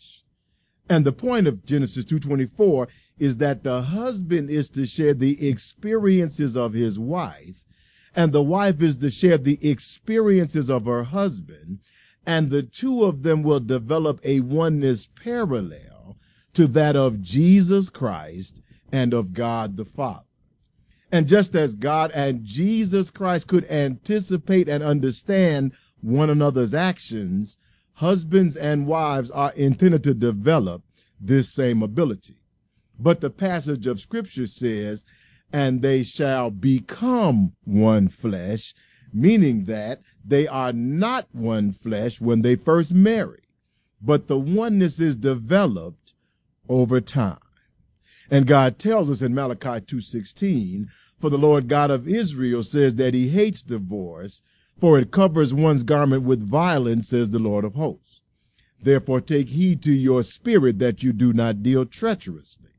And 0.88 1.04
the 1.04 1.12
point 1.12 1.46
of 1.46 1.64
Genesis 1.64 2.04
2:24 2.04 2.88
is 3.18 3.38
that 3.38 3.64
the 3.64 3.82
husband 3.82 4.50
is 4.50 4.68
to 4.70 4.86
share 4.86 5.14
the 5.14 5.48
experiences 5.48 6.56
of 6.56 6.74
his 6.74 6.98
wife, 6.98 7.64
and 8.14 8.32
the 8.32 8.42
wife 8.42 8.80
is 8.82 8.96
to 8.98 9.10
share 9.10 9.38
the 9.38 9.58
experiences 9.66 10.70
of 10.70 10.86
her 10.86 11.04
husband, 11.04 11.80
and 12.26 12.50
the 12.50 12.62
two 12.62 13.04
of 13.04 13.22
them 13.22 13.42
will 13.42 13.60
develop 13.60 14.20
a 14.22 14.40
oneness 14.40 15.06
parallel 15.06 16.16
to 16.54 16.66
that 16.66 16.96
of 16.96 17.20
Jesus 17.20 17.90
Christ 17.90 18.62
and 18.92 19.12
of 19.12 19.32
God 19.32 19.76
the 19.76 19.84
Father. 19.84 20.24
And 21.12 21.28
just 21.28 21.54
as 21.54 21.74
God 21.74 22.10
and 22.12 22.44
Jesus 22.44 23.10
Christ 23.10 23.46
could 23.46 23.64
anticipate 23.70 24.68
and 24.68 24.82
understand 24.82 25.72
one 26.00 26.30
another's 26.30 26.74
actions, 26.74 27.56
husbands 27.96 28.56
and 28.56 28.86
wives 28.86 29.30
are 29.30 29.52
intended 29.52 30.04
to 30.04 30.14
develop 30.14 30.82
this 31.20 31.52
same 31.52 31.82
ability. 31.82 32.36
But 32.98 33.20
the 33.20 33.30
passage 33.30 33.86
of 33.86 34.00
scripture 34.00 34.46
says, 34.46 35.04
and 35.52 35.82
they 35.82 36.02
shall 36.02 36.50
become 36.50 37.52
one 37.64 38.08
flesh, 38.08 38.74
meaning 39.12 39.64
that 39.64 40.00
they 40.24 40.46
are 40.46 40.72
not 40.72 41.28
one 41.32 41.72
flesh 41.72 42.20
when 42.20 42.42
they 42.42 42.56
first 42.56 42.92
marry, 42.92 43.42
but 44.00 44.26
the 44.26 44.38
oneness 44.38 45.00
is 45.00 45.16
developed 45.16 46.14
over 46.68 47.00
time. 47.00 47.38
And 48.30 48.46
God 48.46 48.78
tells 48.78 49.08
us 49.08 49.22
in 49.22 49.34
Malachi 49.34 49.80
2:16, 49.80 50.88
for 51.18 51.30
the 51.30 51.38
Lord 51.38 51.68
God 51.68 51.90
of 51.90 52.08
Israel 52.08 52.62
says 52.62 52.96
that 52.96 53.14
he 53.14 53.28
hates 53.28 53.62
divorce, 53.62 54.42
for 54.80 54.98
it 54.98 55.10
covers 55.10 55.54
one's 55.54 55.82
garment 55.82 56.22
with 56.22 56.48
violence, 56.48 57.08
says 57.08 57.30
the 57.30 57.38
Lord 57.38 57.64
of 57.64 57.74
hosts. 57.74 58.20
Therefore 58.80 59.20
take 59.20 59.48
heed 59.48 59.82
to 59.82 59.92
your 59.92 60.22
spirit 60.22 60.78
that 60.78 61.02
you 61.02 61.12
do 61.12 61.32
not 61.32 61.62
deal 61.62 61.86
treacherously. 61.86 62.70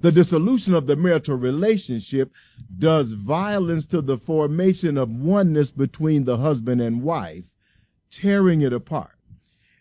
The 0.00 0.12
dissolution 0.12 0.74
of 0.74 0.86
the 0.86 0.96
marital 0.96 1.36
relationship 1.36 2.32
does 2.76 3.12
violence 3.12 3.84
to 3.86 4.00
the 4.00 4.18
formation 4.18 4.96
of 4.96 5.10
oneness 5.10 5.70
between 5.70 6.24
the 6.24 6.36
husband 6.36 6.80
and 6.80 7.02
wife, 7.02 7.54
tearing 8.10 8.60
it 8.60 8.72
apart. 8.72 9.16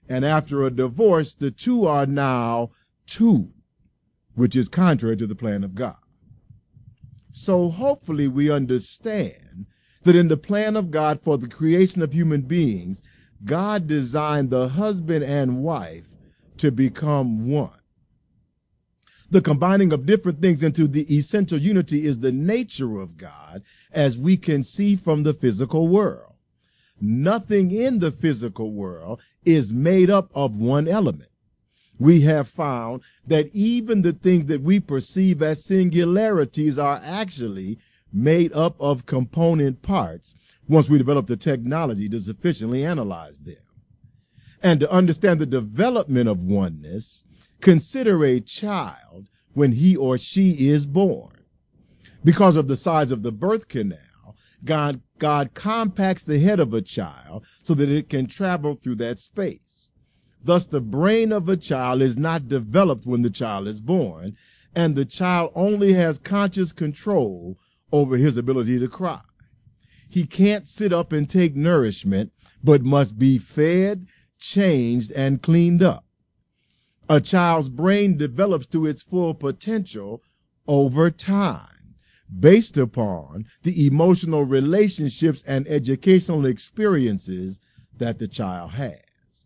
And 0.10 0.26
after 0.26 0.64
a 0.64 0.72
divorce, 0.72 1.34
the 1.34 1.52
two 1.52 1.86
are 1.86 2.06
now 2.06 2.72
two, 3.06 3.52
which 4.34 4.56
is 4.56 4.70
contrary 4.70 5.18
to 5.18 5.28
the 5.28 5.36
plan 5.36 5.64
of 5.64 5.76
God. 5.76 5.98
So 7.32 7.70
hopefully 7.70 8.28
we 8.28 8.50
understand 8.50 9.68
that 10.08 10.16
in 10.16 10.30
the 10.30 10.38
plan 10.38 10.78
of 10.78 10.90
God 10.90 11.20
for 11.20 11.38
the 11.38 11.50
creation 11.50 12.02
of 12.02 12.14
human 12.14 12.44
beings, 12.44 13.02
God 13.44 13.88
designed 13.88 14.50
the 14.50 14.70
husband 14.70 15.26
and 15.26 15.62
wife 15.62 16.16
to 16.60 16.72
become 16.72 17.52
one. 17.52 17.82
The 19.30 19.42
combining 19.42 19.92
of 19.92 20.06
different 20.06 20.42
things 20.42 20.64
into 20.64 20.88
the 20.88 21.14
essential 21.14 21.58
unity 21.58 22.06
is 22.06 22.20
the 22.20 22.32
nature 22.32 23.02
of 23.02 23.18
God 23.18 23.64
as 23.92 24.18
we 24.18 24.38
can 24.38 24.64
see 24.64 24.96
from 24.96 25.24
the 25.24 25.34
physical 25.34 25.90
world. 25.90 26.36
Nothing 27.02 27.72
in 27.72 28.00
the 28.00 28.12
physical 28.12 28.72
world 28.72 29.22
is 29.44 29.74
made 29.74 30.10
up 30.10 30.32
of 30.34 30.56
one 30.56 30.88
element. 30.88 31.32
We 32.00 32.22
have 32.22 32.48
found 32.48 33.02
that 33.26 33.54
even 33.54 34.04
the 34.04 34.14
things 34.14 34.46
that 34.46 34.62
we 34.62 34.80
perceive 34.80 35.42
as 35.42 35.66
singularities 35.66 36.80
are 36.80 37.02
actually 37.04 37.80
made 38.12 38.54
up 38.54 38.76
of 38.80 39.06
component 39.06 39.82
parts 39.82 40.34
once 40.68 40.90
we 40.90 40.98
develop 40.98 41.28
the 41.28 41.38
technology 41.38 42.10
to 42.10 42.20
sufficiently 42.20 42.86
analyze 42.86 43.40
them. 43.40 43.56
And 44.62 44.80
to 44.80 44.92
understand 44.92 45.40
the 45.40 45.46
development 45.46 46.28
of 46.28 46.42
oneness, 46.42 47.24
consider 47.62 48.24
a 48.24 48.40
child 48.40 49.28
when 49.54 49.74
he 49.74 49.96
or 49.96 50.18
she 50.18 50.70
is 50.70 50.86
born. 50.86 51.44
Because 52.24 52.56
of 52.56 52.68
the 52.68 52.76
size 52.76 53.12
of 53.12 53.24
the 53.24 53.32
birth 53.32 53.68
canal, 53.68 54.36
God, 54.64 55.02
God 55.20 55.54
compacts 55.54 56.24
the 56.24 56.40
head 56.40 56.60
of 56.60 56.74
a 56.74 56.82
child 56.82 57.46
so 57.64 57.74
that 57.76 57.90
it 57.90 58.10
can 58.10 58.26
travel 58.26 58.74
through 58.74 58.96
that 58.96 59.20
space. 59.20 59.92
Thus, 60.44 60.66
the 60.66 60.82
brain 60.82 61.32
of 61.32 61.50
a 61.50 61.58
child 61.58 62.02
is 62.02 62.18
not 62.18 62.48
developed 62.48 63.06
when 63.06 63.22
the 63.22 63.30
child 63.30 63.68
is 63.68 63.82
born, 63.82 64.36
and 64.76 64.96
the 64.96 65.06
child 65.06 65.52
only 65.56 65.94
has 65.94 66.20
conscious 66.20 66.72
control 66.72 67.58
over 67.92 68.18
his 68.18 68.38
ability 68.38 68.80
to 68.80 68.88
cry. 68.88 69.22
He 70.10 70.26
can't 70.26 70.68
sit 70.68 70.94
up 70.94 71.12
and 71.12 71.30
take 71.30 71.56
nourishment, 71.56 72.32
but 72.64 72.84
must 72.84 73.20
be 73.20 73.38
fed, 73.38 74.08
changed, 74.40 75.12
and 75.12 75.42
cleaned 75.42 75.84
up 75.84 76.06
a 77.10 77.22
child's 77.22 77.70
brain 77.70 78.18
develops 78.18 78.66
to 78.68 78.86
its 78.86 79.02
full 79.02 79.34
potential 79.34 80.22
over 80.68 81.10
time 81.10 81.96
based 82.40 82.78
upon 82.78 83.46
the 83.64 83.88
emotional 83.88 84.44
relationships 84.44 85.44
and 85.48 85.68
educational 85.68 86.46
experiences 86.46 87.60
that 87.96 88.20
the 88.20 88.28
child 88.28 88.72
has. 88.72 89.46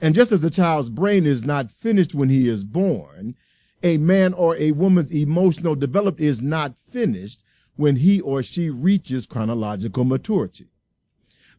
And 0.00 0.14
just 0.14 0.32
as 0.32 0.42
a 0.42 0.50
child's 0.50 0.90
brain 0.90 1.24
is 1.24 1.44
not 1.44 1.70
finished 1.70 2.14
when 2.14 2.28
he 2.28 2.48
is 2.48 2.64
born, 2.64 3.36
a 3.82 3.98
man 3.98 4.34
or 4.34 4.56
a 4.56 4.72
woman's 4.72 5.12
emotional 5.12 5.76
development 5.76 6.20
is 6.20 6.42
not 6.42 6.76
finished 6.76 7.44
when 7.76 7.96
he 7.96 8.20
or 8.20 8.42
she 8.42 8.70
reaches 8.70 9.26
chronological 9.26 10.04
maturity. 10.04 10.66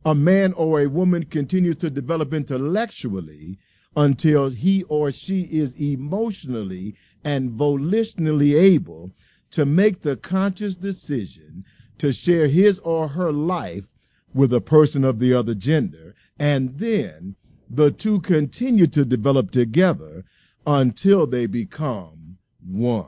A 0.03 0.15
man 0.15 0.53
or 0.53 0.79
a 0.79 0.89
woman 0.89 1.23
continues 1.25 1.75
to 1.77 1.89
develop 1.89 2.33
intellectually 2.33 3.59
until 3.95 4.49
he 4.49 4.83
or 4.83 5.11
she 5.11 5.41
is 5.43 5.79
emotionally 5.79 6.95
and 7.23 7.51
volitionally 7.51 8.55
able 8.55 9.11
to 9.51 9.65
make 9.65 10.01
the 10.01 10.15
conscious 10.15 10.75
decision 10.75 11.65
to 11.97 12.11
share 12.11 12.47
his 12.47 12.79
or 12.79 13.09
her 13.09 13.31
life 13.31 13.87
with 14.33 14.53
a 14.53 14.61
person 14.61 15.03
of 15.03 15.19
the 15.19 15.33
other 15.33 15.53
gender. 15.53 16.15
And 16.39 16.79
then 16.79 17.35
the 17.69 17.91
two 17.91 18.21
continue 18.21 18.87
to 18.87 19.05
develop 19.05 19.51
together 19.51 20.25
until 20.65 21.27
they 21.27 21.45
become 21.45 22.37
one. 22.65 23.07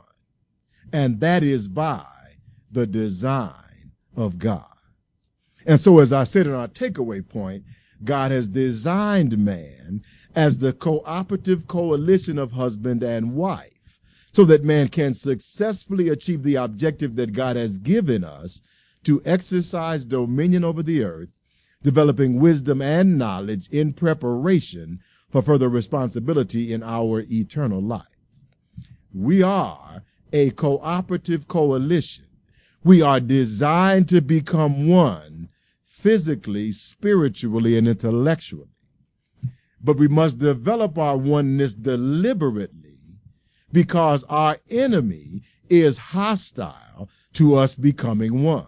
And 0.92 1.20
that 1.20 1.42
is 1.42 1.66
by 1.66 2.04
the 2.74 2.86
design 2.86 3.92
of 4.16 4.38
God. 4.38 4.66
And 5.66 5.80
so, 5.80 5.98
as 5.98 6.12
I 6.12 6.24
said 6.24 6.46
in 6.46 6.52
our 6.52 6.68
takeaway 6.68 7.26
point, 7.26 7.64
God 8.04 8.30
has 8.30 8.48
designed 8.48 9.38
man 9.38 10.02
as 10.34 10.58
the 10.58 10.72
cooperative 10.72 11.66
coalition 11.66 12.38
of 12.38 12.52
husband 12.52 13.02
and 13.02 13.34
wife 13.34 14.00
so 14.32 14.44
that 14.44 14.64
man 14.64 14.88
can 14.88 15.14
successfully 15.14 16.08
achieve 16.08 16.42
the 16.42 16.56
objective 16.56 17.16
that 17.16 17.32
God 17.32 17.56
has 17.56 17.78
given 17.78 18.24
us 18.24 18.62
to 19.04 19.22
exercise 19.24 20.04
dominion 20.04 20.64
over 20.64 20.82
the 20.82 21.04
earth, 21.04 21.36
developing 21.82 22.40
wisdom 22.40 22.82
and 22.82 23.16
knowledge 23.16 23.68
in 23.68 23.92
preparation 23.92 24.98
for 25.30 25.40
further 25.40 25.68
responsibility 25.68 26.72
in 26.72 26.82
our 26.82 27.24
eternal 27.30 27.80
life. 27.80 28.02
We 29.12 29.42
are 29.42 30.02
a 30.32 30.50
cooperative 30.50 31.46
coalition. 31.46 32.23
We 32.84 33.02
are 33.02 33.18
designed 33.18 34.08
to 34.10 34.20
become 34.20 34.88
one 34.88 35.48
physically, 35.84 36.70
spiritually, 36.72 37.76
and 37.78 37.88
intellectually 37.88 38.68
but 39.84 39.98
we 39.98 40.08
must 40.08 40.38
develop 40.38 40.98
our 40.98 41.16
oneness 41.16 41.74
deliberately 41.74 42.96
because 43.70 44.24
our 44.24 44.56
enemy 44.70 45.42
is 45.68 45.98
hostile 45.98 47.10
to 47.34 47.54
us 47.54 47.74
becoming 47.74 48.42
one. 48.42 48.66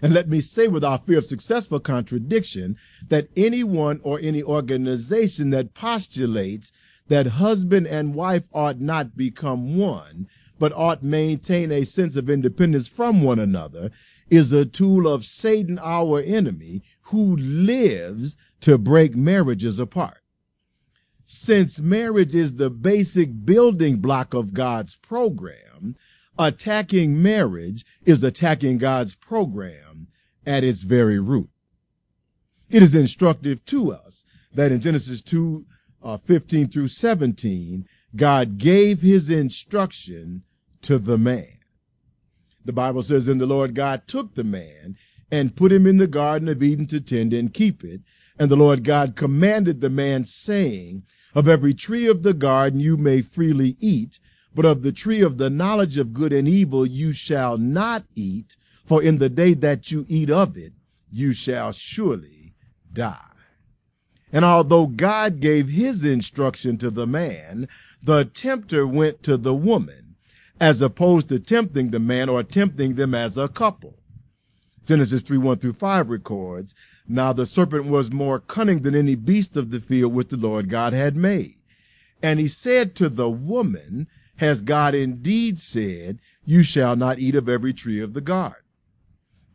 And 0.00 0.14
let 0.14 0.28
me 0.28 0.40
say 0.40 0.68
without 0.68 1.06
fear 1.06 1.18
of 1.18 1.24
successful 1.24 1.80
contradiction 1.80 2.76
that 3.08 3.28
anyone 3.34 3.98
or 4.04 4.20
any 4.20 4.42
organization 4.42 5.50
that 5.50 5.74
postulates 5.74 6.70
that 7.08 7.26
husband 7.26 7.86
and 7.86 8.14
wife 8.14 8.46
ought 8.52 8.78
not 8.78 9.16
become 9.16 9.76
one, 9.76 10.28
but 10.58 10.72
ought 10.72 11.02
maintain 11.02 11.70
a 11.70 11.84
sense 11.84 12.16
of 12.16 12.30
independence 12.30 12.88
from 12.88 13.22
one 13.22 13.38
another 13.38 13.90
is 14.28 14.52
a 14.52 14.64
tool 14.64 15.06
of 15.06 15.24
Satan, 15.24 15.78
our 15.80 16.20
enemy, 16.20 16.82
who 17.02 17.36
lives 17.36 18.36
to 18.60 18.78
break 18.78 19.14
marriages 19.14 19.78
apart. 19.78 20.20
Since 21.24 21.80
marriage 21.80 22.34
is 22.34 22.54
the 22.54 22.70
basic 22.70 23.44
building 23.44 23.98
block 23.98 24.34
of 24.34 24.54
God's 24.54 24.96
program, 24.96 25.96
attacking 26.38 27.20
marriage 27.22 27.84
is 28.04 28.22
attacking 28.22 28.78
God's 28.78 29.14
program 29.14 30.08
at 30.46 30.64
its 30.64 30.82
very 30.82 31.18
root. 31.18 31.50
It 32.70 32.82
is 32.82 32.94
instructive 32.94 33.64
to 33.66 33.92
us 33.92 34.24
that 34.52 34.72
in 34.72 34.80
Genesis 34.80 35.20
2, 35.22 35.66
uh, 36.02 36.16
15 36.18 36.68
through 36.68 36.88
17, 36.88 37.86
God 38.14 38.58
gave 38.58 39.02
his 39.02 39.30
instruction 39.30 40.42
to 40.86 40.98
the 40.98 41.18
man. 41.18 41.48
The 42.64 42.72
Bible 42.72 43.02
says, 43.02 43.26
and 43.28 43.40
the 43.40 43.46
Lord 43.46 43.74
God 43.74 44.06
took 44.06 44.34
the 44.34 44.44
man 44.44 44.96
and 45.30 45.56
put 45.56 45.72
him 45.72 45.86
in 45.86 45.96
the 45.96 46.06
garden 46.06 46.48
of 46.48 46.62
Eden 46.62 46.86
to 46.86 47.00
tend 47.00 47.32
and 47.32 47.52
keep 47.52 47.82
it. 47.82 48.02
And 48.38 48.50
the 48.50 48.56
Lord 48.56 48.84
God 48.84 49.16
commanded 49.16 49.80
the 49.80 49.90
man, 49.90 50.24
saying, 50.24 51.02
Of 51.34 51.48
every 51.48 51.74
tree 51.74 52.06
of 52.06 52.22
the 52.22 52.34
garden 52.34 52.78
you 52.78 52.96
may 52.96 53.20
freely 53.20 53.76
eat, 53.80 54.20
but 54.54 54.64
of 54.64 54.82
the 54.82 54.92
tree 54.92 55.22
of 55.22 55.38
the 55.38 55.50
knowledge 55.50 55.96
of 55.98 56.12
good 56.12 56.32
and 56.32 56.46
evil 56.46 56.86
you 56.86 57.12
shall 57.12 57.58
not 57.58 58.04
eat, 58.14 58.56
for 58.84 59.02
in 59.02 59.18
the 59.18 59.28
day 59.28 59.54
that 59.54 59.90
you 59.90 60.06
eat 60.08 60.30
of 60.30 60.56
it, 60.56 60.72
you 61.10 61.32
shall 61.32 61.72
surely 61.72 62.54
die. 62.92 63.32
And 64.32 64.44
although 64.44 64.86
God 64.86 65.40
gave 65.40 65.68
his 65.70 66.04
instruction 66.04 66.78
to 66.78 66.90
the 66.90 67.06
man, 67.06 67.68
the 68.02 68.24
tempter 68.24 68.86
went 68.86 69.22
to 69.24 69.36
the 69.36 69.54
woman 69.54 70.05
as 70.60 70.80
opposed 70.80 71.28
to 71.28 71.38
tempting 71.38 71.90
the 71.90 71.98
man 71.98 72.28
or 72.28 72.42
tempting 72.42 72.94
them 72.94 73.14
as 73.14 73.36
a 73.36 73.48
couple. 73.48 73.98
Genesis 74.86 75.22
3 75.22 75.38
1 75.38 75.58
through 75.58 75.72
5 75.72 76.08
records, 76.08 76.74
Now 77.08 77.32
the 77.32 77.46
serpent 77.46 77.86
was 77.86 78.12
more 78.12 78.38
cunning 78.38 78.82
than 78.82 78.94
any 78.94 79.14
beast 79.16 79.56
of 79.56 79.70
the 79.70 79.80
field 79.80 80.14
which 80.14 80.28
the 80.28 80.36
Lord 80.36 80.68
God 80.68 80.92
had 80.92 81.16
made. 81.16 81.56
And 82.22 82.38
he 82.38 82.48
said 82.48 82.94
to 82.96 83.08
the 83.08 83.28
woman, 83.28 84.06
Has 84.36 84.62
God 84.62 84.94
indeed 84.94 85.58
said, 85.58 86.20
You 86.44 86.62
shall 86.62 86.96
not 86.96 87.18
eat 87.18 87.34
of 87.34 87.48
every 87.48 87.72
tree 87.72 88.00
of 88.00 88.14
the 88.14 88.20
garden? 88.20 88.62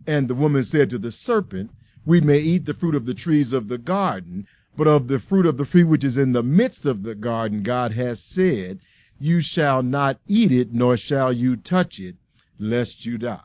And 0.05 0.27
the 0.27 0.35
woman 0.35 0.63
said 0.63 0.89
to 0.89 0.97
the 0.97 1.11
serpent, 1.11 1.71
We 2.05 2.21
may 2.21 2.39
eat 2.39 2.65
the 2.65 2.73
fruit 2.73 2.95
of 2.95 3.05
the 3.05 3.13
trees 3.13 3.53
of 3.53 3.67
the 3.67 3.77
garden, 3.77 4.47
but 4.75 4.87
of 4.87 5.07
the 5.07 5.19
fruit 5.19 5.45
of 5.45 5.57
the 5.57 5.65
tree 5.65 5.83
which 5.83 6.03
is 6.03 6.17
in 6.17 6.33
the 6.33 6.43
midst 6.43 6.85
of 6.85 7.03
the 7.03 7.15
garden, 7.15 7.63
God 7.63 7.93
has 7.93 8.21
said, 8.21 8.79
You 9.21 9.41
shall 9.41 9.83
not 9.83 10.19
eat 10.27 10.51
it, 10.51 10.73
nor 10.73 10.97
shall 10.97 11.31
you 11.31 11.55
touch 11.55 11.99
it, 11.99 12.15
lest 12.57 13.05
you 13.05 13.19
die. 13.19 13.39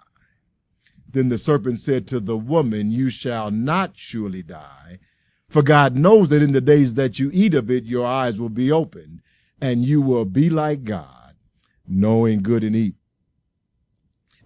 Then 1.07 1.29
the 1.29 1.37
serpent 1.37 1.81
said 1.81 2.07
to 2.09 2.19
the 2.19 2.39
woman, 2.39 2.91
You 2.91 3.11
shall 3.11 3.51
not 3.51 3.93
surely 3.95 4.43
die. 4.43 5.01
For 5.51 5.63
God 5.63 5.99
knows 5.99 6.31
that 6.31 6.43
in 6.43 6.53
the 6.53 6.63
days 6.63 6.95
that 6.95 7.19
you 7.19 7.31
eat 7.31 7.53
of 7.53 7.71
it, 7.71 7.85
your 7.85 8.07
eyes 8.07 8.41
will 8.41 8.49
be 8.49 8.73
opened, 8.73 9.21
and 9.61 9.85
you 9.85 10.01
will 10.01 10.25
be 10.25 10.49
like 10.49 10.85
God, 10.85 11.35
knowing 11.87 12.41
good 12.41 12.65
and 12.65 12.75
evil. 12.75 12.99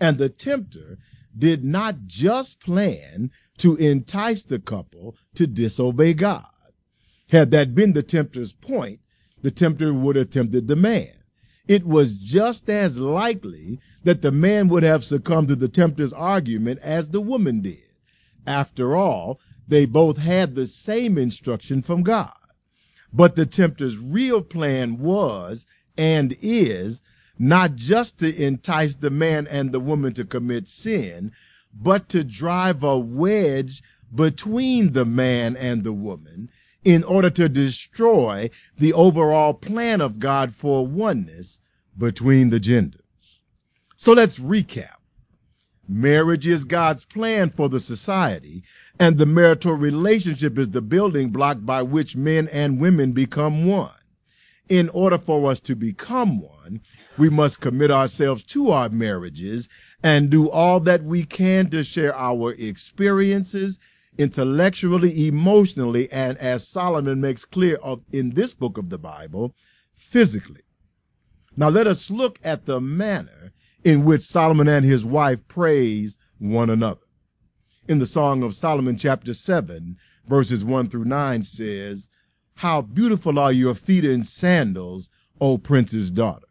And 0.00 0.18
the 0.18 0.30
tempter 0.30 0.98
did 1.38 1.64
not 1.64 2.06
just 2.06 2.58
plan 2.58 3.30
to 3.58 3.76
entice 3.76 4.42
the 4.42 4.58
couple 4.58 5.16
to 5.36 5.46
disobey 5.46 6.14
God. 6.14 6.50
Had 7.28 7.52
that 7.52 7.72
been 7.72 7.92
the 7.92 8.02
tempter's 8.02 8.52
point, 8.52 8.98
the 9.42 9.52
tempter 9.52 9.94
would 9.94 10.16
have 10.16 10.30
tempted 10.30 10.66
the 10.66 10.74
man. 10.74 11.19
It 11.70 11.86
was 11.86 12.14
just 12.14 12.68
as 12.68 12.98
likely 12.98 13.78
that 14.02 14.22
the 14.22 14.32
man 14.32 14.66
would 14.70 14.82
have 14.82 15.04
succumbed 15.04 15.46
to 15.48 15.54
the 15.54 15.68
tempter's 15.68 16.12
argument 16.12 16.80
as 16.80 17.10
the 17.10 17.20
woman 17.20 17.60
did. 17.60 17.78
After 18.44 18.96
all, 18.96 19.38
they 19.68 19.86
both 19.86 20.16
had 20.16 20.56
the 20.56 20.66
same 20.66 21.16
instruction 21.16 21.80
from 21.80 22.02
God. 22.02 22.34
But 23.12 23.36
the 23.36 23.46
tempter's 23.46 23.98
real 23.98 24.42
plan 24.42 24.98
was 24.98 25.64
and 25.96 26.36
is 26.42 27.02
not 27.38 27.76
just 27.76 28.18
to 28.18 28.34
entice 28.34 28.96
the 28.96 29.10
man 29.10 29.46
and 29.46 29.70
the 29.70 29.78
woman 29.78 30.12
to 30.14 30.24
commit 30.24 30.66
sin, 30.66 31.30
but 31.72 32.08
to 32.08 32.24
drive 32.24 32.82
a 32.82 32.98
wedge 32.98 33.80
between 34.12 34.92
the 34.92 35.04
man 35.04 35.54
and 35.54 35.84
the 35.84 35.92
woman 35.92 36.50
in 36.84 37.04
order 37.04 37.30
to 37.30 37.48
destroy 37.48 38.50
the 38.76 38.92
overall 38.92 39.54
plan 39.54 40.00
of 40.00 40.18
God 40.18 40.54
for 40.54 40.86
oneness 40.86 41.60
between 41.96 42.50
the 42.50 42.60
genders. 42.60 43.00
So 43.96 44.12
let's 44.12 44.38
recap. 44.38 44.94
Marriage 45.86 46.46
is 46.46 46.64
God's 46.64 47.04
plan 47.04 47.50
for 47.50 47.68
the 47.68 47.80
society, 47.80 48.62
and 48.98 49.18
the 49.18 49.26
marital 49.26 49.74
relationship 49.74 50.56
is 50.56 50.70
the 50.70 50.80
building 50.80 51.30
block 51.30 51.58
by 51.62 51.82
which 51.82 52.14
men 52.14 52.48
and 52.48 52.80
women 52.80 53.12
become 53.12 53.66
one. 53.66 53.90
In 54.68 54.88
order 54.90 55.18
for 55.18 55.50
us 55.50 55.58
to 55.60 55.74
become 55.74 56.40
one, 56.40 56.80
we 57.18 57.28
must 57.28 57.60
commit 57.60 57.90
ourselves 57.90 58.44
to 58.44 58.70
our 58.70 58.88
marriages 58.88 59.68
and 60.00 60.30
do 60.30 60.48
all 60.48 60.78
that 60.80 61.02
we 61.02 61.24
can 61.24 61.68
to 61.70 61.82
share 61.82 62.16
our 62.16 62.52
experiences 62.52 63.80
intellectually, 64.20 65.26
emotionally, 65.26 66.12
and 66.12 66.36
as 66.36 66.68
Solomon 66.68 67.22
makes 67.22 67.46
clear 67.46 67.76
of, 67.76 68.02
in 68.12 68.34
this 68.34 68.52
book 68.52 68.76
of 68.76 68.90
the 68.90 68.98
Bible, 68.98 69.54
physically. 69.94 70.60
Now 71.56 71.70
let 71.70 71.86
us 71.86 72.10
look 72.10 72.38
at 72.44 72.66
the 72.66 72.82
manner 72.82 73.52
in 73.82 74.04
which 74.04 74.20
Solomon 74.20 74.68
and 74.68 74.84
his 74.84 75.06
wife 75.06 75.48
praise 75.48 76.18
one 76.38 76.68
another. 76.68 77.00
In 77.88 77.98
the 77.98 78.06
Song 78.06 78.42
of 78.42 78.54
Solomon, 78.54 78.98
chapter 78.98 79.32
7, 79.32 79.96
verses 80.26 80.62
1 80.66 80.90
through 80.90 81.06
9 81.06 81.42
says, 81.42 82.10
How 82.56 82.82
beautiful 82.82 83.38
are 83.38 83.50
your 83.50 83.74
feet 83.74 84.04
in 84.04 84.22
sandals, 84.22 85.08
O 85.40 85.56
prince's 85.56 86.10
daughter. 86.10 86.46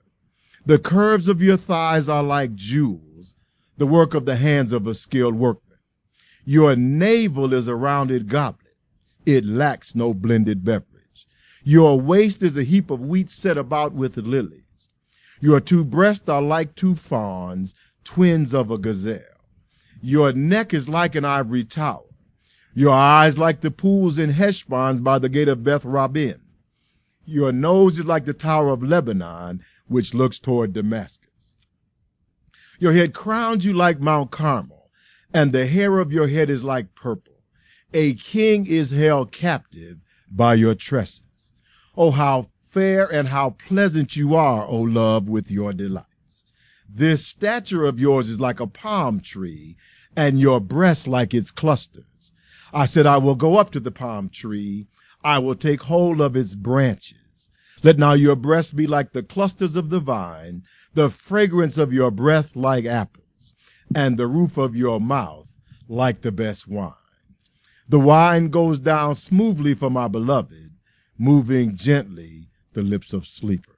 The 0.66 0.80
curves 0.80 1.28
of 1.28 1.40
your 1.40 1.58
thighs 1.58 2.10
are 2.10 2.24
like 2.24 2.56
jewels, 2.56 3.36
the 3.78 3.86
work 3.86 4.16
of 4.16 4.26
the 4.26 4.38
hands 4.38 4.74
of 4.74 4.88
a 4.88 4.96
skilled 4.96 5.36
workman. 5.36 5.69
Your 6.50 6.76
navel 6.76 7.54
is 7.54 7.68
a 7.68 7.76
rounded 7.76 8.28
goblet. 8.28 8.74
It 9.24 9.46
lacks 9.46 9.94
no 9.94 10.16
blended 10.16 10.66
beverage. 10.66 11.28
Your 11.64 12.02
waist 12.02 12.42
is 12.42 12.58
a 12.58 12.64
heap 12.64 12.90
of 12.90 13.06
wheat 13.06 13.30
set 13.30 13.56
about 13.56 13.94
with 13.94 14.18
lilies. 14.18 14.90
Your 15.40 15.60
two 15.60 15.84
breasts 15.84 16.28
are 16.28 16.42
like 16.42 16.74
two 16.74 16.96
fawns, 16.96 17.76
twins 18.04 18.52
of 18.52 18.72
a 18.72 18.80
gazelle. 18.80 19.22
Your 20.02 20.34
neck 20.34 20.74
is 20.74 20.90
like 20.90 21.14
an 21.14 21.24
ivory 21.24 21.66
tower. 21.66 22.10
Your 22.74 22.96
eyes 22.96 23.38
like 23.38 23.62
the 23.62 23.70
pools 23.70 24.18
in 24.18 24.32
Heshbon 24.32 25.04
by 25.04 25.20
the 25.20 25.30
gate 25.30 25.50
of 25.50 25.64
Beth 25.64 25.84
Rabbim. 25.84 26.40
Your 27.26 27.52
nose 27.52 28.00
is 28.00 28.08
like 28.08 28.26
the 28.26 28.34
tower 28.34 28.70
of 28.70 28.82
Lebanon, 28.82 29.64
which 29.88 30.16
looks 30.16 30.40
toward 30.40 30.74
Damascus. 30.74 31.58
Your 32.80 32.94
head 32.94 33.14
crowns 33.14 33.66
you 33.66 33.74
like 33.74 34.00
Mount 34.00 34.32
Carmel, 34.32 34.79
and 35.34 35.54
the 35.54 35.68
hair 35.68 36.00
of 36.00 36.12
your 36.12 36.28
head 36.28 36.50
is 36.50 36.64
like 36.64 36.96
purple. 36.96 37.36
A 37.94 38.14
king 38.14 38.66
is 38.66 38.92
held 38.92 39.32
captive 39.32 39.98
by 40.32 40.56
your 40.56 40.76
tresses. 40.76 41.54
Oh, 41.98 42.12
how 42.12 42.50
fair 42.62 43.12
and 43.12 43.30
how 43.30 43.52
pleasant 43.52 44.16
you 44.16 44.36
are, 44.36 44.66
O 44.66 44.78
love, 44.78 45.28
with 45.28 45.50
your 45.50 45.74
delights. 45.74 46.46
This 46.88 47.26
stature 47.26 47.86
of 47.86 48.00
yours 48.00 48.30
is 48.30 48.40
like 48.40 48.60
a 48.60 48.68
palm 48.68 49.20
tree, 49.20 49.76
and 50.16 50.40
your 50.40 50.60
breast 50.60 51.08
like 51.08 51.34
its 51.34 51.52
clusters. 51.52 52.34
I 52.74 52.86
said, 52.86 53.06
I 53.06 53.18
will 53.18 53.36
go 53.36 53.58
up 53.58 53.72
to 53.72 53.80
the 53.80 53.92
palm 53.92 54.30
tree. 54.30 54.88
I 55.24 55.40
will 55.40 55.56
take 55.56 55.84
hold 55.84 56.22
of 56.22 56.36
its 56.36 56.56
branches. 56.56 57.50
Let 57.84 57.98
now 57.98 58.14
your 58.14 58.36
breast 58.36 58.76
be 58.76 58.88
like 58.88 59.14
the 59.14 59.24
clusters 59.24 59.76
of 59.76 59.90
the 59.90 60.00
vine, 60.00 60.64
the 60.94 61.10
fragrance 61.10 61.78
of 61.78 61.94
your 61.94 62.12
breath 62.12 62.56
like 62.56 62.86
apples, 62.86 63.26
and 63.96 64.18
the 64.18 64.28
roof 64.28 64.58
of 64.58 64.76
your 64.76 65.00
mouth 65.00 65.48
like 65.88 66.22
the 66.22 66.32
best 66.32 66.68
wine. 66.68 66.94
The 67.88 68.00
wine 68.00 68.50
goes 68.50 68.80
down 68.80 69.16
smoothly 69.16 69.74
for 69.74 69.90
my 69.90 70.08
beloved, 70.08 70.72
moving 71.18 71.76
gently 71.76 72.50
the 72.74 72.84
lips 72.84 73.14
of 73.14 73.26
sleepers. 73.26 73.76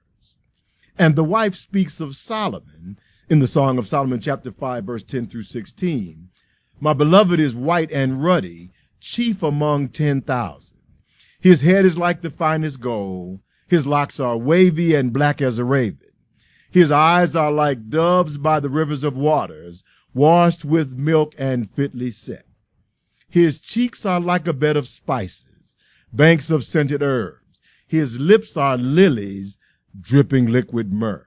And 0.98 1.16
the 1.16 1.24
wife 1.24 1.54
speaks 1.54 2.00
of 2.00 2.14
Solomon 2.14 2.98
in 3.30 3.38
the 3.38 3.46
Song 3.46 3.78
of 3.78 3.86
Solomon, 3.86 4.20
chapter 4.20 4.52
5, 4.52 4.84
verse 4.84 5.02
10 5.02 5.26
through 5.26 5.42
16. 5.42 6.28
My 6.78 6.92
beloved 6.92 7.40
is 7.40 7.54
white 7.54 7.90
and 7.90 8.22
ruddy, 8.22 8.70
chief 9.00 9.42
among 9.42 9.88
10,000. 9.88 10.76
His 11.40 11.62
head 11.62 11.84
is 11.84 11.96
like 11.96 12.20
the 12.20 12.30
finest 12.30 12.80
gold 12.80 13.40
his 13.72 13.86
locks 13.86 14.20
are 14.20 14.36
wavy 14.36 14.94
and 14.94 15.14
black 15.14 15.40
as 15.40 15.58
a 15.58 15.64
raven. 15.64 16.10
His 16.70 16.90
eyes 16.90 17.34
are 17.34 17.50
like 17.50 17.88
doves 17.88 18.36
by 18.36 18.60
the 18.60 18.68
rivers 18.68 19.02
of 19.02 19.16
waters, 19.16 19.82
washed 20.14 20.64
with 20.64 20.96
milk 20.96 21.34
and 21.38 21.70
fitly 21.70 22.10
set. 22.10 22.44
His 23.28 23.58
cheeks 23.58 24.04
are 24.04 24.20
like 24.20 24.46
a 24.46 24.52
bed 24.52 24.76
of 24.76 24.86
spices, 24.86 25.76
banks 26.12 26.50
of 26.50 26.64
scented 26.64 27.02
herbs. 27.02 27.62
His 27.86 28.18
lips 28.18 28.56
are 28.56 28.76
lilies, 28.76 29.58
dripping 29.98 30.46
liquid 30.46 30.92
myrrh. 30.92 31.26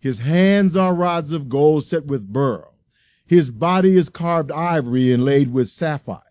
His 0.00 0.18
hands 0.18 0.76
are 0.76 0.94
rods 0.94 1.32
of 1.32 1.48
gold 1.48 1.84
set 1.84 2.06
with 2.06 2.32
beryl. 2.32 2.74
His 3.24 3.50
body 3.50 3.96
is 3.96 4.08
carved 4.08 4.50
ivory 4.50 5.12
inlaid 5.12 5.52
with 5.52 5.68
sapphires. 5.68 6.22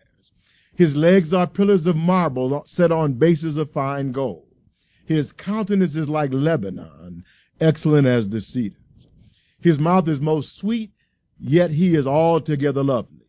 His 0.74 0.94
legs 0.94 1.32
are 1.32 1.46
pillars 1.46 1.86
of 1.86 1.96
marble 1.96 2.62
set 2.66 2.92
on 2.92 3.14
bases 3.14 3.56
of 3.56 3.70
fine 3.70 4.12
gold. 4.12 4.46
His 5.06 5.32
countenance 5.32 5.96
is 5.96 6.08
like 6.08 6.32
Lebanon, 6.32 7.24
excellent 7.60 8.06
as 8.06 8.28
the 8.28 8.40
cedars. 8.40 8.78
His 9.60 9.78
mouth 9.78 10.06
is 10.08 10.20
most 10.20 10.56
sweet, 10.56 10.90
yet 11.42 11.72
he 11.72 11.94
is 11.94 12.06
altogether 12.06 12.84
lovely. 12.84 13.26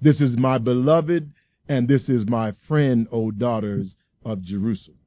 This 0.00 0.20
is 0.20 0.38
my 0.38 0.58
beloved, 0.58 1.32
and 1.68 1.88
this 1.88 2.08
is 2.08 2.28
my 2.28 2.52
friend, 2.52 3.08
O 3.10 3.30
daughters 3.30 3.96
of 4.24 4.42
Jerusalem. 4.42 4.98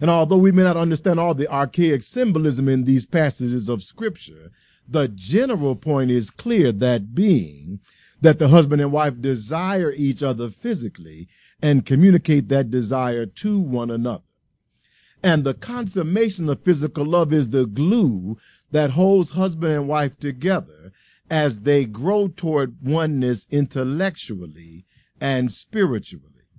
And 0.00 0.10
although 0.10 0.38
we 0.38 0.52
may 0.52 0.62
not 0.62 0.76
understand 0.76 1.18
all 1.18 1.34
the 1.34 1.52
archaic 1.52 2.02
symbolism 2.02 2.68
in 2.68 2.84
these 2.84 3.06
passages 3.06 3.68
of 3.68 3.82
scripture, 3.82 4.50
the 4.86 5.08
general 5.08 5.76
point 5.76 6.10
is 6.10 6.30
clear 6.30 6.72
that 6.72 7.14
being 7.14 7.80
that 8.20 8.38
the 8.38 8.48
husband 8.48 8.80
and 8.80 8.92
wife 8.92 9.20
desire 9.20 9.92
each 9.92 10.22
other 10.22 10.48
physically 10.48 11.28
and 11.62 11.86
communicate 11.86 12.48
that 12.48 12.70
desire 12.70 13.26
to 13.26 13.58
one 13.58 13.90
another. 13.90 14.22
And 15.22 15.44
the 15.44 15.54
consummation 15.54 16.48
of 16.50 16.62
physical 16.62 17.06
love 17.06 17.32
is 17.32 17.48
the 17.48 17.66
glue 17.66 18.36
that 18.74 18.90
holds 18.90 19.30
husband 19.30 19.72
and 19.72 19.86
wife 19.86 20.18
together 20.18 20.90
as 21.30 21.60
they 21.60 21.84
grow 21.84 22.26
toward 22.26 22.76
oneness 22.82 23.46
intellectually 23.48 24.84
and 25.20 25.52
spiritually. 25.52 26.50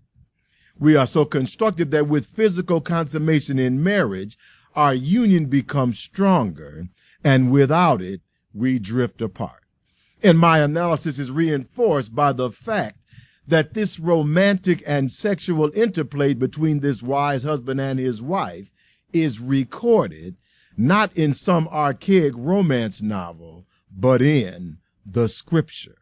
We 0.79 0.95
are 0.95 1.07
so 1.07 1.25
constructed 1.25 1.91
that 1.91 2.07
with 2.07 2.27
physical 2.27 2.79
consummation 2.79 3.59
in 3.59 3.83
marriage, 3.83 4.37
our 4.77 4.93
union 4.93 5.47
becomes 5.47 5.99
stronger 5.99 6.87
and 7.21 7.51
without 7.51 8.01
it, 8.01 8.21
we 8.53 8.79
drift 8.79 9.21
apart. 9.21 9.63
And 10.23 10.39
my 10.39 10.59
analysis 10.59 11.19
is 11.19 11.31
reinforced 11.31 12.15
by 12.15 12.31
the 12.31 12.49
fact 12.49 12.97
that 13.45 13.73
this 13.73 13.99
romantic 13.99 14.81
and 14.87 15.11
sexual 15.11 15.69
interplay 15.75 16.33
between 16.33 16.79
this 16.79 17.03
wise 17.03 17.43
husband 17.43 17.81
and 17.81 17.99
his 17.99 18.21
wife 18.21 18.71
is 19.11 19.41
recorded 19.41 20.37
not 20.77 21.15
in 21.15 21.33
some 21.33 21.67
archaic 21.69 22.33
romance 22.35 23.01
novel, 23.01 23.65
but 23.91 24.21
in 24.21 24.77
the 25.05 25.27
scripture. 25.27 25.95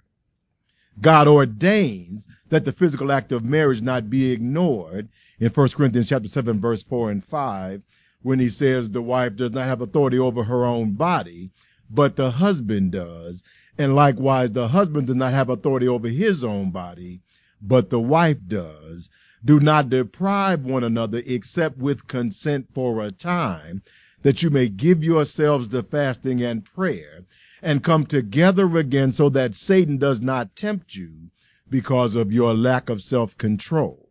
God 1.02 1.28
ordains 1.28 2.28
that 2.50 2.66
the 2.66 2.72
physical 2.72 3.12
act 3.12 3.32
of 3.32 3.44
marriage 3.44 3.82
not 3.82 4.10
be 4.10 4.32
ignored 4.32 5.10
in 5.40 5.50
1 5.50 5.70
Corinthians 5.70 6.08
chapter 6.08 6.28
7 6.28 6.60
verse 6.62 6.84
4 6.84 7.12
and 7.12 7.24
5 7.24 7.82
when 8.22 8.40
he 8.40 8.50
says 8.50 8.92
the 8.92 9.02
wife 9.02 9.36
does 9.36 9.52
not 9.52 9.66
have 9.66 9.82
authority 9.82 10.18
over 10.18 10.46
her 10.46 10.64
own 10.64 10.94
body, 10.94 11.52
but 11.90 12.16
the 12.16 12.32
husband 12.32 12.92
does. 12.92 13.44
And 13.78 13.96
likewise, 13.96 14.52
the 14.52 14.70
husband 14.70 15.08
does 15.08 15.16
not 15.16 15.34
have 15.34 15.50
authority 15.50 15.88
over 15.88 16.08
his 16.08 16.44
own 16.44 16.72
body, 16.72 17.22
but 17.62 17.90
the 17.90 18.00
wife 18.00 18.38
does. 18.48 19.10
Do 19.44 19.60
not 19.60 19.90
deprive 19.90 20.64
one 20.64 20.84
another 20.84 21.22
except 21.26 21.78
with 21.78 22.08
consent 22.08 22.68
for 22.74 23.04
a 23.04 23.12
time, 23.12 23.82
that 24.24 24.42
you 24.42 24.50
may 24.50 24.68
give 24.68 25.04
yourselves 25.04 25.68
to 25.70 25.84
fasting 25.84 26.42
and 26.42 26.66
prayer 26.66 27.26
and 27.62 27.84
come 27.84 28.06
together 28.06 28.78
again 28.78 29.12
so 29.12 29.30
that 29.30 29.56
Satan 29.56 29.98
does 29.98 30.20
not 30.20 30.56
tempt 30.56 30.96
you 30.96 31.30
because 31.70 32.16
of 32.16 32.34
your 32.34 32.54
lack 32.54 32.90
of 32.90 33.02
self-control. 33.02 34.10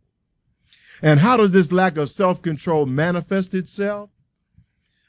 And 1.01 1.19
how 1.19 1.37
does 1.37 1.51
this 1.51 1.71
lack 1.71 1.97
of 1.97 2.09
self-control 2.09 2.85
manifest 2.85 3.53
itself? 3.53 4.09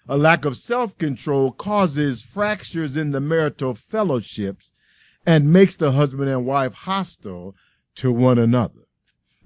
A 0.08 0.18
lack 0.18 0.44
of 0.44 0.56
self-control 0.56 1.52
causes 1.52 2.22
fractures 2.22 2.96
in 2.96 3.12
the 3.12 3.20
marital 3.20 3.74
fellowships 3.74 4.72
and 5.24 5.52
makes 5.52 5.76
the 5.76 5.92
husband 5.92 6.28
and 6.28 6.44
wife 6.44 6.74
hostile 6.74 7.54
to 7.96 8.12
one 8.12 8.38
another. 8.38 8.82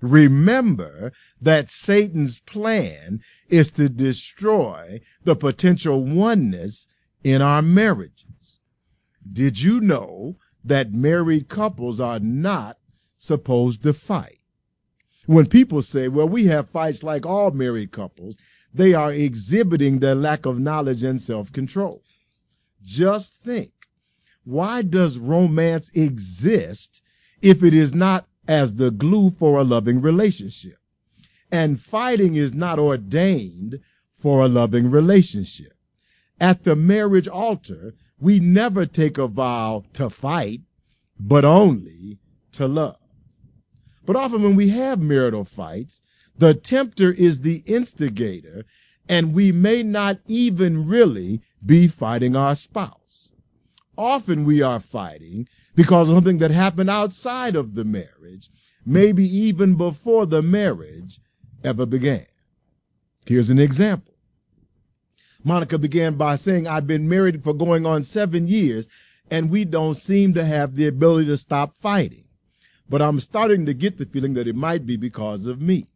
Remember 0.00 1.12
that 1.40 1.68
Satan's 1.68 2.40
plan 2.40 3.20
is 3.48 3.70
to 3.72 3.88
destroy 3.88 5.00
the 5.24 5.34
potential 5.34 6.04
oneness 6.04 6.86
in 7.24 7.42
our 7.42 7.62
marriages. 7.62 8.60
Did 9.30 9.60
you 9.60 9.80
know 9.80 10.36
that 10.64 10.92
married 10.92 11.48
couples 11.48 11.98
are 11.98 12.20
not 12.20 12.78
supposed 13.16 13.82
to 13.82 13.92
fight? 13.92 14.38
When 15.26 15.46
people 15.46 15.82
say, 15.82 16.08
well, 16.08 16.28
we 16.28 16.46
have 16.46 16.70
fights 16.70 17.02
like 17.02 17.26
all 17.26 17.50
married 17.50 17.90
couples, 17.90 18.38
they 18.72 18.94
are 18.94 19.12
exhibiting 19.12 19.98
their 19.98 20.14
lack 20.14 20.46
of 20.46 20.58
knowledge 20.58 21.02
and 21.02 21.20
self-control. 21.20 22.02
Just 22.82 23.34
think, 23.34 23.72
why 24.44 24.82
does 24.82 25.18
romance 25.18 25.90
exist 25.94 27.02
if 27.42 27.62
it 27.62 27.74
is 27.74 27.94
not 27.94 28.27
as 28.48 28.74
the 28.74 28.90
glue 28.90 29.30
for 29.30 29.58
a 29.58 29.64
loving 29.64 30.00
relationship? 30.00 30.78
And 31.52 31.80
fighting 31.80 32.34
is 32.34 32.54
not 32.54 32.78
ordained 32.78 33.80
for 34.18 34.40
a 34.40 34.48
loving 34.48 34.90
relationship. 34.90 35.74
At 36.40 36.64
the 36.64 36.74
marriage 36.74 37.28
altar, 37.28 37.94
we 38.18 38.40
never 38.40 38.86
take 38.86 39.18
a 39.18 39.28
vow 39.28 39.84
to 39.92 40.10
fight, 40.10 40.60
but 41.20 41.44
only 41.44 42.18
to 42.52 42.66
love. 42.66 42.96
But 44.04 44.16
often 44.16 44.42
when 44.42 44.56
we 44.56 44.70
have 44.70 45.00
marital 45.00 45.44
fights, 45.44 46.02
the 46.36 46.54
tempter 46.54 47.12
is 47.12 47.40
the 47.40 47.62
instigator, 47.66 48.64
and 49.08 49.34
we 49.34 49.52
may 49.52 49.82
not 49.82 50.18
even 50.26 50.86
really 50.86 51.40
be 51.64 51.88
fighting 51.88 52.36
our 52.36 52.54
spouse. 52.54 53.30
Often 53.96 54.44
we 54.44 54.62
are 54.62 54.80
fighting 54.80 55.48
because 55.78 56.08
something 56.08 56.38
that 56.38 56.50
happened 56.50 56.90
outside 56.90 57.56
of 57.56 57.74
the 57.74 57.84
marriage, 57.84 58.50
maybe 58.84 59.24
even 59.24 59.76
before 59.76 60.26
the 60.26 60.42
marriage 60.42 61.20
ever 61.64 61.86
began. 61.86 62.26
Here's 63.26 63.50
an 63.50 63.58
example. 63.58 64.14
Monica 65.44 65.78
began 65.78 66.14
by 66.14 66.36
saying, 66.36 66.66
I've 66.66 66.86
been 66.86 67.08
married 67.08 67.42
for 67.42 67.54
going 67.54 67.86
on 67.86 68.02
seven 68.02 68.48
years, 68.48 68.88
and 69.30 69.50
we 69.50 69.64
don't 69.64 69.94
seem 69.94 70.34
to 70.34 70.44
have 70.44 70.74
the 70.74 70.86
ability 70.86 71.28
to 71.28 71.36
stop 71.36 71.78
fighting 71.78 72.24
but 72.88 73.02
I'm 73.02 73.20
starting 73.20 73.66
to 73.66 73.74
get 73.74 73.98
the 73.98 74.06
feeling 74.06 74.34
that 74.34 74.48
it 74.48 74.56
might 74.56 74.86
be 74.86 74.96
because 74.96 75.46
of 75.46 75.60
me. 75.60 75.86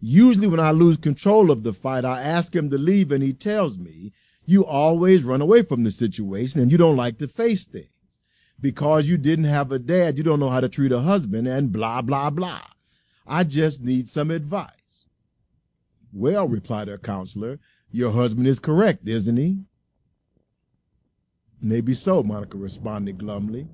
Usually 0.00 0.46
when 0.46 0.60
I 0.60 0.70
lose 0.70 0.96
control 0.96 1.50
of 1.50 1.64
the 1.64 1.72
fight, 1.72 2.04
I 2.04 2.22
ask 2.22 2.54
him 2.54 2.70
to 2.70 2.78
leave 2.78 3.10
and 3.10 3.22
he 3.22 3.32
tells 3.32 3.78
me, 3.78 4.12
you 4.44 4.64
always 4.64 5.24
run 5.24 5.40
away 5.40 5.62
from 5.62 5.82
the 5.82 5.90
situation 5.90 6.60
and 6.60 6.70
you 6.70 6.78
don't 6.78 6.96
like 6.96 7.18
to 7.18 7.28
face 7.28 7.64
things. 7.64 7.97
Because 8.60 9.08
you 9.08 9.16
didn't 9.16 9.44
have 9.44 9.70
a 9.70 9.78
dad, 9.78 10.18
you 10.18 10.24
don't 10.24 10.40
know 10.40 10.50
how 10.50 10.60
to 10.60 10.68
treat 10.68 10.92
a 10.92 11.00
husband 11.00 11.46
and 11.46 11.72
blah, 11.72 12.02
blah, 12.02 12.30
blah. 12.30 12.62
I 13.26 13.44
just 13.44 13.82
need 13.82 14.08
some 14.08 14.30
advice. 14.30 15.06
Well, 16.12 16.48
replied 16.48 16.88
her 16.88 16.98
counselor, 16.98 17.60
your 17.90 18.12
husband 18.12 18.46
is 18.46 18.58
correct, 18.58 19.06
isn't 19.08 19.36
he? 19.36 19.58
Maybe 21.60 21.94
so, 21.94 22.22
Monica 22.22 22.56
responded 22.56 23.18
glumly. 23.18 23.68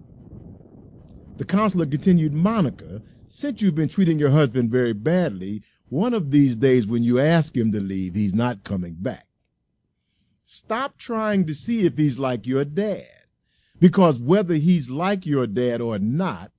The 1.37 1.45
counselor 1.45 1.87
continued, 1.87 2.33
Monica, 2.33 3.03
since 3.27 3.61
you've 3.61 3.75
been 3.75 3.89
treating 3.89 4.19
your 4.19 4.31
husband 4.31 4.71
very 4.71 4.93
badly, 4.93 5.63
one 5.89 6.15
of 6.15 6.31
these 6.31 6.57
days 6.57 6.87
when 6.87 7.03
you 7.03 7.19
ask 7.19 7.57
him 7.57 7.73
to 7.73 7.81
leave, 7.81 8.15
he's 8.15 8.35
not 8.35 8.65
coming 8.65 8.95
back. 8.95 9.27
Stop 10.45 10.99
trying 10.99 11.47
to 11.47 11.55
see 11.55 11.87
if 11.87 11.97
he's 11.97 12.19
like 12.19 12.47
your 12.47 12.65
dad. 12.65 13.24
Because 13.85 14.19
whether 14.19 14.55
he's 14.55 14.89
like 14.89 15.27
your 15.27 15.47
dad 15.47 15.83
or 15.83 15.99
not, 15.99 16.51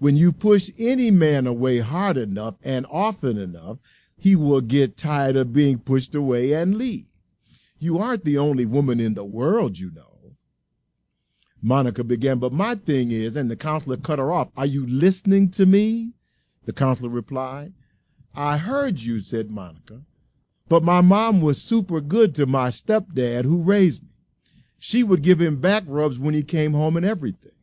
when 0.00 0.18
you 0.18 0.32
push 0.32 0.68
any 0.78 1.10
man 1.10 1.46
away 1.46 1.78
hard 1.78 2.18
enough 2.18 2.56
and 2.62 2.84
often 2.90 3.38
enough, 3.38 3.78
he 4.18 4.36
will 4.36 4.60
get 4.60 4.98
tired 4.98 5.34
of 5.34 5.54
being 5.54 5.78
pushed 5.78 6.14
away 6.14 6.52
and 6.52 6.76
leave. 6.76 7.08
You 7.78 7.96
aren't 7.96 8.26
the 8.26 8.36
only 8.36 8.66
woman 8.66 9.00
in 9.00 9.14
the 9.14 9.24
world, 9.24 9.78
you 9.78 9.92
know. 9.92 10.34
Monica 11.62 12.04
began, 12.04 12.38
but 12.38 12.52
my 12.52 12.74
thing 12.74 13.10
is, 13.12 13.34
and 13.34 13.50
the 13.50 13.56
counselor 13.56 13.96
cut 13.96 14.18
her 14.18 14.30
off. 14.30 14.50
Are 14.54 14.66
you 14.66 14.86
listening 14.86 15.50
to 15.52 15.64
me? 15.64 16.12
The 16.66 16.74
counselor 16.74 17.08
replied. 17.08 17.72
I 18.34 18.58
heard 18.58 19.00
you, 19.00 19.20
said 19.20 19.50
Monica, 19.50 20.02
but 20.68 20.82
my 20.82 21.00
mom 21.00 21.40
was 21.40 21.62
super 21.62 22.02
good 22.02 22.34
to 22.34 22.44
my 22.44 22.68
stepdad 22.68 23.46
who 23.46 23.62
raised 23.62 24.02
me. 24.02 24.13
She 24.86 25.02
would 25.02 25.22
give 25.22 25.40
him 25.40 25.62
back 25.62 25.84
rubs 25.86 26.18
when 26.18 26.34
he 26.34 26.42
came 26.42 26.74
home 26.74 26.98
and 26.98 27.06
everything. 27.06 27.56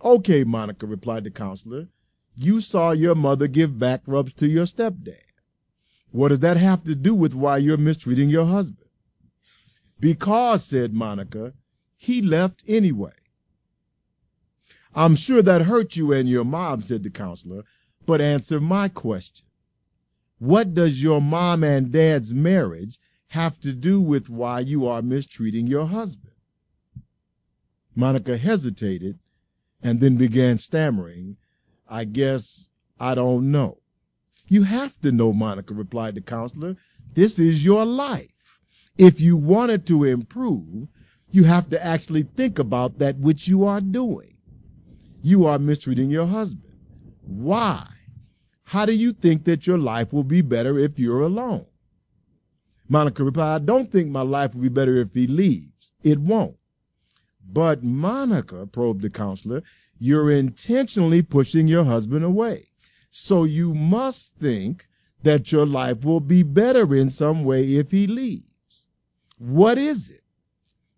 Okay, 0.00 0.44
Monica, 0.44 0.86
replied 0.86 1.24
the 1.24 1.32
counselor. 1.32 1.88
You 2.36 2.60
saw 2.60 2.92
your 2.92 3.16
mother 3.16 3.48
give 3.48 3.76
back 3.76 4.02
rubs 4.06 4.32
to 4.34 4.46
your 4.46 4.66
stepdad. 4.66 5.32
What 6.12 6.28
does 6.28 6.38
that 6.38 6.56
have 6.58 6.84
to 6.84 6.94
do 6.94 7.12
with 7.12 7.34
why 7.34 7.56
you're 7.56 7.76
mistreating 7.76 8.28
your 8.28 8.44
husband? 8.44 8.88
Because, 9.98 10.64
said 10.64 10.94
Monica, 10.94 11.54
he 11.96 12.22
left 12.22 12.62
anyway. 12.68 13.10
I'm 14.94 15.16
sure 15.16 15.42
that 15.42 15.62
hurt 15.62 15.96
you 15.96 16.12
and 16.12 16.28
your 16.28 16.44
mom, 16.44 16.82
said 16.82 17.02
the 17.02 17.10
counselor, 17.10 17.64
but 18.06 18.20
answer 18.20 18.60
my 18.60 18.88
question. 18.88 19.44
What 20.38 20.72
does 20.72 21.02
your 21.02 21.20
mom 21.20 21.64
and 21.64 21.90
dad's 21.90 22.32
marriage 22.32 23.00
have 23.30 23.60
to 23.60 23.72
do 23.72 24.00
with 24.00 24.28
why 24.28 24.60
you 24.60 24.86
are 24.86 25.02
mistreating 25.02 25.66
your 25.66 25.86
husband? 25.86 26.34
Monica 27.94 28.36
hesitated 28.36 29.18
and 29.82 30.00
then 30.00 30.16
began 30.16 30.58
stammering, 30.58 31.36
I 31.88 32.04
guess 32.04 32.70
I 32.98 33.14
don't 33.14 33.50
know. 33.50 33.78
You 34.48 34.64
have 34.64 35.00
to 35.02 35.12
know, 35.12 35.32
Monica, 35.32 35.74
replied 35.74 36.16
the 36.16 36.20
counselor. 36.20 36.76
This 37.12 37.38
is 37.38 37.64
your 37.64 37.84
life. 37.84 38.60
If 38.98 39.20
you 39.20 39.36
wanted 39.36 39.86
to 39.86 40.02
improve, 40.04 40.88
you 41.30 41.44
have 41.44 41.70
to 41.70 41.84
actually 41.84 42.24
think 42.24 42.58
about 42.58 42.98
that 42.98 43.18
which 43.18 43.46
you 43.46 43.64
are 43.64 43.80
doing. 43.80 44.36
You 45.22 45.46
are 45.46 45.58
mistreating 45.58 46.10
your 46.10 46.26
husband. 46.26 46.74
Why? 47.22 47.86
How 48.64 48.86
do 48.86 48.92
you 48.92 49.12
think 49.12 49.44
that 49.44 49.68
your 49.68 49.78
life 49.78 50.12
will 50.12 50.24
be 50.24 50.42
better 50.42 50.78
if 50.78 50.98
you're 50.98 51.20
alone? 51.20 51.66
Monica 52.90 53.22
replied, 53.22 53.54
I 53.54 53.64
don't 53.64 53.90
think 53.90 54.10
my 54.10 54.22
life 54.22 54.52
will 54.52 54.62
be 54.62 54.68
better 54.68 54.96
if 54.96 55.14
he 55.14 55.28
leaves. 55.28 55.92
It 56.02 56.18
won't. 56.18 56.56
But 57.48 57.84
Monica, 57.84 58.66
probed 58.66 59.02
the 59.02 59.10
counselor, 59.10 59.62
you're 59.98 60.30
intentionally 60.30 61.22
pushing 61.22 61.68
your 61.68 61.84
husband 61.84 62.24
away. 62.24 62.66
So 63.12 63.44
you 63.44 63.74
must 63.74 64.34
think 64.34 64.88
that 65.22 65.52
your 65.52 65.66
life 65.66 66.04
will 66.04 66.20
be 66.20 66.42
better 66.42 66.92
in 66.94 67.10
some 67.10 67.44
way 67.44 67.76
if 67.76 67.92
he 67.92 68.08
leaves. 68.08 68.88
What 69.38 69.78
is 69.78 70.10
it? 70.10 70.22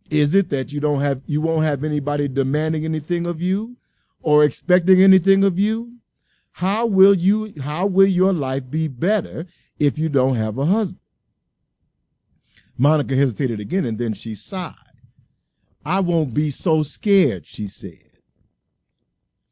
Is 0.09 0.35
it 0.35 0.49
that 0.49 0.73
you 0.73 0.81
don't 0.81 1.01
have, 1.01 1.21
you 1.27 1.43
won't 1.43 1.65
have 1.65 1.85
anybody 1.85 2.27
demanding 2.27 2.87
anything 2.87 3.27
of 3.27 3.43
you 3.43 3.77
or 4.23 4.45
expecting 4.45 5.03
anything 5.03 5.45
of 5.45 5.59
you? 5.59 5.99
How 6.53 6.87
will 6.87 7.15
you, 7.15 7.53
how 7.61 7.85
will 7.87 8.07
your 8.07 8.33
life 8.33 8.71
be 8.71 8.89
better 8.89 9.47
if 9.79 9.99
you 9.99 10.09
don't 10.09 10.37
have 10.37 10.57
a 10.57 10.67
husband? 10.67 11.02
Monica 12.83 13.15
hesitated 13.15 13.61
again 13.61 13.85
and 13.85 13.97
then 13.97 14.13
she 14.13 14.35
sighed. 14.35 14.75
I 15.87 16.01
won't 16.01 16.35
be 16.35 16.51
so 16.51 16.83
scared, 16.83 17.47
she 17.47 17.69
said. 17.69 18.19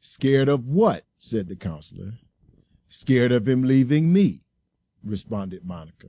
Scared 0.01 0.49
of 0.49 0.69
what? 0.69 1.05
said 1.17 1.47
the 1.47 1.55
counselor. 1.55 2.15
Scared 2.89 3.31
of 3.31 3.47
him 3.47 3.63
leaving 3.63 4.13
me, 4.13 4.41
responded 5.05 5.65
Monica. 5.65 6.09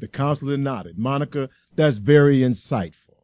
The 0.00 0.08
counselor 0.08 0.56
nodded. 0.56 0.98
Monica, 0.98 1.50
that's 1.76 1.98
very 1.98 2.40
insightful. 2.40 3.22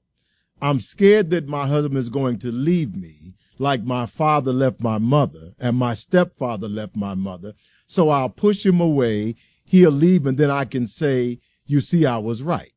I'm 0.60 0.78
scared 0.78 1.30
that 1.30 1.48
my 1.48 1.66
husband 1.66 1.98
is 1.98 2.10
going 2.10 2.38
to 2.38 2.52
leave 2.52 2.94
me 2.94 3.34
like 3.58 3.82
my 3.82 4.06
father 4.06 4.52
left 4.52 4.80
my 4.80 4.98
mother 4.98 5.54
and 5.58 5.76
my 5.76 5.94
stepfather 5.94 6.68
left 6.68 6.94
my 6.94 7.14
mother. 7.14 7.54
So 7.86 8.08
I'll 8.08 8.28
push 8.28 8.64
him 8.64 8.80
away. 8.80 9.34
He'll 9.64 9.90
leave 9.90 10.26
and 10.26 10.38
then 10.38 10.52
I 10.52 10.64
can 10.64 10.86
say, 10.86 11.40
you 11.72 11.80
see, 11.80 12.04
I 12.04 12.18
was 12.18 12.42
right. 12.42 12.72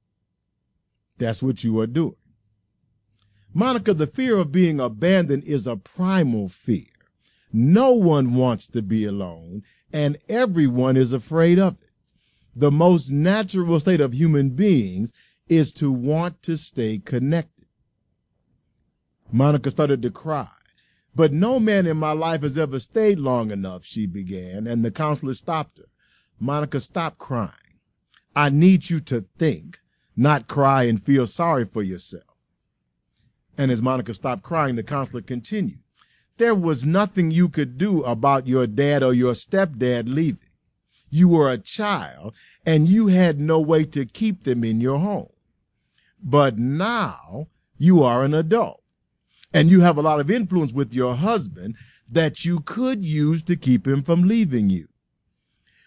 That's 1.18 1.44
what 1.44 1.64
you 1.64 1.80
are 1.82 1.88
doing. 1.88 2.16
Monica, 3.54 3.94
the 3.94 4.08
fear 4.08 4.38
of 4.38 4.52
being 4.52 4.80
abandoned 4.80 5.44
is 5.44 5.68
a 5.68 5.78
primal 5.78 6.50
fear. 6.50 6.88
No 7.52 7.92
one 7.92 8.36
wants 8.36 8.68
to 8.68 8.82
be 8.82 9.06
alone 9.06 9.64
and 9.94 10.18
everyone 10.28 10.98
is 10.98 11.14
afraid 11.14 11.60
of 11.60 11.74
it. 11.82 11.92
The 12.56 12.72
most 12.72 13.10
natural 13.10 13.80
state 13.80 14.02
of 14.02 14.14
human 14.14 14.52
beings 14.52 15.12
is 15.48 15.72
to 15.74 15.92
want 15.92 16.42
to 16.44 16.58
stay 16.58 16.98
connected. 16.98 17.68
Monica 19.32 19.72
started 19.72 20.02
to 20.02 20.10
cry. 20.10 20.48
But 21.14 21.32
no 21.32 21.60
man 21.60 21.86
in 21.86 21.98
my 21.98 22.12
life 22.12 22.42
has 22.42 22.58
ever 22.58 22.80
stayed 22.80 23.20
long 23.20 23.52
enough, 23.52 23.86
she 23.86 24.06
began, 24.06 24.68
and 24.68 24.84
the 24.84 24.92
counselor 24.92 25.34
stopped 25.34 25.78
her. 25.80 25.86
Monica, 26.40 26.82
stopped 26.82 27.18
crying. 27.18 27.65
I 28.36 28.50
need 28.50 28.90
you 28.90 29.00
to 29.02 29.26
think, 29.38 29.80
not 30.16 30.48
cry 30.48 30.84
and 30.84 31.02
feel 31.02 31.26
sorry 31.26 31.66
for 31.66 31.82
yourself. 31.82 32.24
And 33.58 33.72
as 33.72 33.82
Monica 33.82 34.14
stopped 34.14 34.44
crying, 34.44 34.76
the 34.76 34.84
counselor 34.84 35.22
continued. 35.22 35.80
There 36.38 36.56
was 36.56 36.84
nothing 36.84 37.32
you 37.32 37.48
could 37.48 37.78
do 37.78 38.04
about 38.04 38.48
your 38.48 38.68
dad 38.68 39.02
or 39.04 39.14
your 39.14 39.34
stepdad 39.34 40.14
leaving. 40.14 40.50
You 41.10 41.30
were 41.30 41.50
a 41.50 41.58
child 41.58 42.34
and 42.66 42.90
you 42.90 43.08
had 43.08 43.40
no 43.40 43.60
way 43.62 43.86
to 43.86 44.06
keep 44.06 44.44
them 44.44 44.64
in 44.64 44.82
your 44.82 45.00
home. 45.00 45.30
But 46.22 46.58
now 46.58 47.48
you 47.78 48.04
are 48.04 48.24
an 48.26 48.34
adult 48.34 48.84
and 49.54 49.70
you 49.70 49.82
have 49.82 49.98
a 49.98 50.02
lot 50.02 50.20
of 50.20 50.30
influence 50.30 50.74
with 50.74 50.94
your 50.94 51.16
husband 51.16 51.76
that 52.12 52.44
you 52.44 52.60
could 52.60 53.06
use 53.06 53.42
to 53.44 53.56
keep 53.56 53.88
him 53.88 54.04
from 54.04 54.24
leaving 54.24 54.70
you. 54.70 54.90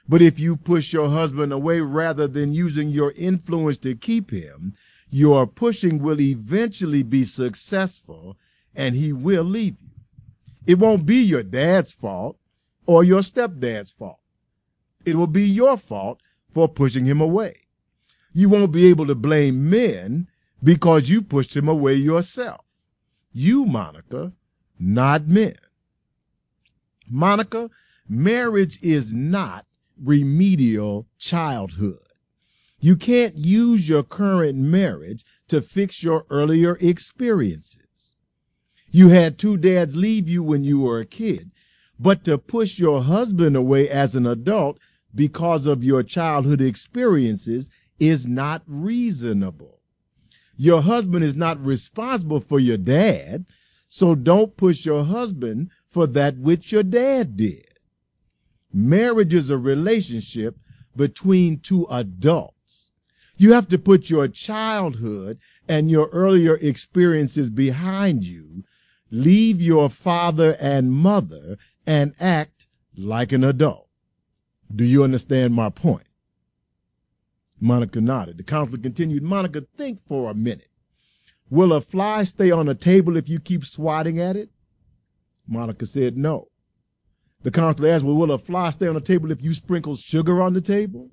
But 0.08 0.22
if 0.22 0.38
you 0.38 0.56
push 0.56 0.92
your 0.92 1.10
husband 1.10 1.52
away 1.52 1.80
rather 1.80 2.26
than 2.26 2.54
using 2.54 2.88
your 2.88 3.12
influence 3.12 3.76
to 3.78 3.94
keep 3.94 4.30
him, 4.30 4.74
your 5.10 5.46
pushing 5.46 6.02
will 6.02 6.20
eventually 6.20 7.02
be 7.02 7.24
successful 7.24 8.36
and 8.74 8.94
he 8.94 9.12
will 9.12 9.44
leave 9.44 9.76
you. 9.82 9.90
It 10.66 10.78
won't 10.78 11.04
be 11.04 11.16
your 11.16 11.42
dad's 11.42 11.92
fault 11.92 12.38
or 12.86 13.04
your 13.04 13.20
stepdad's 13.20 13.90
fault. 13.90 14.20
It 15.04 15.16
will 15.16 15.26
be 15.26 15.46
your 15.46 15.76
fault 15.76 16.20
for 16.52 16.68
pushing 16.68 17.04
him 17.04 17.20
away. 17.20 17.56
You 18.32 18.48
won't 18.48 18.72
be 18.72 18.86
able 18.86 19.06
to 19.06 19.14
blame 19.14 19.68
men 19.68 20.28
because 20.62 21.08
you 21.08 21.22
pushed 21.22 21.56
him 21.56 21.68
away 21.68 21.94
yourself. 21.94 22.60
You, 23.32 23.64
Monica, 23.64 24.32
not 24.78 25.26
men. 25.26 25.56
Monica, 27.10 27.70
marriage 28.08 28.78
is 28.82 29.12
not 29.12 29.66
remedial 30.02 31.06
childhood. 31.18 31.98
You 32.80 32.96
can't 32.96 33.34
use 33.34 33.88
your 33.88 34.02
current 34.02 34.56
marriage 34.56 35.24
to 35.48 35.60
fix 35.60 36.02
your 36.02 36.24
earlier 36.30 36.76
experiences. 36.80 38.14
You 38.90 39.08
had 39.08 39.38
two 39.38 39.56
dads 39.56 39.96
leave 39.96 40.28
you 40.28 40.42
when 40.42 40.64
you 40.64 40.80
were 40.80 41.00
a 41.00 41.06
kid, 41.06 41.50
but 41.98 42.24
to 42.24 42.38
push 42.38 42.78
your 42.78 43.02
husband 43.02 43.56
away 43.56 43.88
as 43.88 44.14
an 44.14 44.26
adult 44.26 44.78
because 45.14 45.66
of 45.66 45.82
your 45.82 46.02
childhood 46.02 46.60
experiences 46.60 47.68
is 47.98 48.26
not 48.26 48.62
reasonable. 48.66 49.80
Your 50.56 50.82
husband 50.82 51.24
is 51.24 51.36
not 51.36 51.64
responsible 51.64 52.40
for 52.40 52.58
your 52.58 52.76
dad, 52.76 53.46
so 53.88 54.14
don't 54.14 54.56
push 54.56 54.84
your 54.84 55.04
husband 55.04 55.70
for 55.88 56.06
that 56.08 56.38
which 56.38 56.72
your 56.72 56.82
dad 56.82 57.36
did. 57.36 57.67
Marriage 58.72 59.34
is 59.34 59.50
a 59.50 59.58
relationship 59.58 60.56
between 60.94 61.58
two 61.58 61.86
adults. 61.90 62.92
You 63.36 63.52
have 63.52 63.68
to 63.68 63.78
put 63.78 64.10
your 64.10 64.28
childhood 64.28 65.38
and 65.68 65.90
your 65.90 66.08
earlier 66.08 66.56
experiences 66.56 67.50
behind 67.50 68.24
you, 68.24 68.64
leave 69.10 69.62
your 69.62 69.88
father 69.88 70.56
and 70.60 70.92
mother, 70.92 71.56
and 71.86 72.14
act 72.18 72.66
like 72.96 73.32
an 73.32 73.44
adult. 73.44 73.88
Do 74.74 74.84
you 74.84 75.04
understand 75.04 75.54
my 75.54 75.70
point? 75.70 76.06
Monica 77.60 78.00
nodded. 78.00 78.38
The 78.38 78.42
counselor 78.42 78.78
continued, 78.78 79.22
Monica, 79.22 79.62
think 79.76 80.00
for 80.06 80.30
a 80.30 80.34
minute. 80.34 80.68
Will 81.50 81.72
a 81.72 81.80
fly 81.80 82.24
stay 82.24 82.50
on 82.50 82.68
a 82.68 82.74
table 82.74 83.16
if 83.16 83.28
you 83.28 83.40
keep 83.40 83.64
swatting 83.64 84.20
at 84.20 84.36
it? 84.36 84.50
Monica 85.46 85.86
said 85.86 86.16
no. 86.16 86.48
The 87.42 87.50
counselor 87.50 87.88
asked, 87.90 88.04
well, 88.04 88.16
will 88.16 88.32
a 88.32 88.38
fly 88.38 88.70
stay 88.70 88.88
on 88.88 88.94
the 88.94 89.00
table 89.00 89.30
if 89.30 89.42
you 89.42 89.54
sprinkle 89.54 89.96
sugar 89.96 90.42
on 90.42 90.54
the 90.54 90.60
table? 90.60 91.10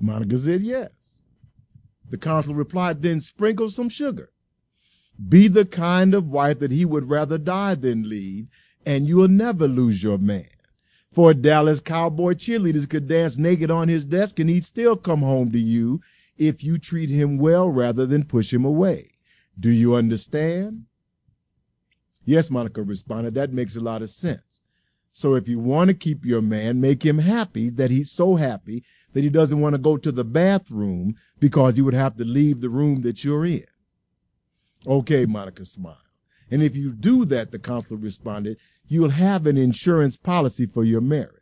Monica 0.00 0.38
said 0.38 0.62
yes. 0.62 1.22
The 2.08 2.18
counselor 2.18 2.56
replied, 2.56 3.02
then 3.02 3.20
sprinkle 3.20 3.70
some 3.70 3.88
sugar. 3.88 4.30
Be 5.28 5.48
the 5.48 5.64
kind 5.64 6.14
of 6.14 6.28
wife 6.28 6.58
that 6.58 6.72
he 6.72 6.84
would 6.84 7.10
rather 7.10 7.38
die 7.38 7.74
than 7.74 8.08
leave, 8.08 8.48
and 8.84 9.06
you 9.06 9.18
will 9.18 9.28
never 9.28 9.68
lose 9.68 10.02
your 10.02 10.18
man. 10.18 10.48
Four 11.12 11.34
Dallas 11.34 11.80
Cowboy 11.80 12.34
cheerleaders 12.34 12.88
could 12.88 13.06
dance 13.06 13.36
naked 13.36 13.70
on 13.70 13.88
his 13.88 14.06
desk 14.06 14.38
and 14.38 14.48
he'd 14.48 14.64
still 14.64 14.96
come 14.96 15.20
home 15.20 15.52
to 15.52 15.60
you 15.60 16.00
if 16.38 16.64
you 16.64 16.78
treat 16.78 17.10
him 17.10 17.36
well 17.36 17.68
rather 17.68 18.06
than 18.06 18.24
push 18.24 18.52
him 18.52 18.64
away. 18.64 19.10
Do 19.60 19.70
you 19.70 19.94
understand? 19.94 20.86
Yes, 22.24 22.50
Monica 22.50 22.82
responded. 22.82 23.34
That 23.34 23.52
makes 23.52 23.76
a 23.76 23.80
lot 23.80 24.00
of 24.00 24.08
sense. 24.08 24.61
So 25.12 25.34
if 25.34 25.46
you 25.46 25.58
want 25.58 25.88
to 25.88 25.94
keep 25.94 26.24
your 26.24 26.40
man, 26.40 26.80
make 26.80 27.04
him 27.04 27.18
happy 27.18 27.68
that 27.70 27.90
he's 27.90 28.10
so 28.10 28.36
happy 28.36 28.82
that 29.12 29.22
he 29.22 29.28
doesn't 29.28 29.60
want 29.60 29.74
to 29.74 29.78
go 29.78 29.98
to 29.98 30.10
the 30.10 30.24
bathroom 30.24 31.14
because 31.38 31.76
he 31.76 31.82
would 31.82 31.94
have 31.94 32.16
to 32.16 32.24
leave 32.24 32.60
the 32.60 32.70
room 32.70 33.02
that 33.02 33.22
you're 33.22 33.44
in. 33.44 33.64
Okay, 34.86 35.26
Monica 35.26 35.64
smiled. 35.66 35.98
And 36.50 36.62
if 36.62 36.74
you 36.74 36.92
do 36.92 37.24
that, 37.26 37.50
the 37.50 37.58
counselor 37.58 38.00
responded, 38.00 38.56
you'll 38.88 39.10
have 39.10 39.46
an 39.46 39.56
insurance 39.56 40.16
policy 40.16 40.66
for 40.66 40.82
your 40.82 41.00
marriage. 41.00 41.38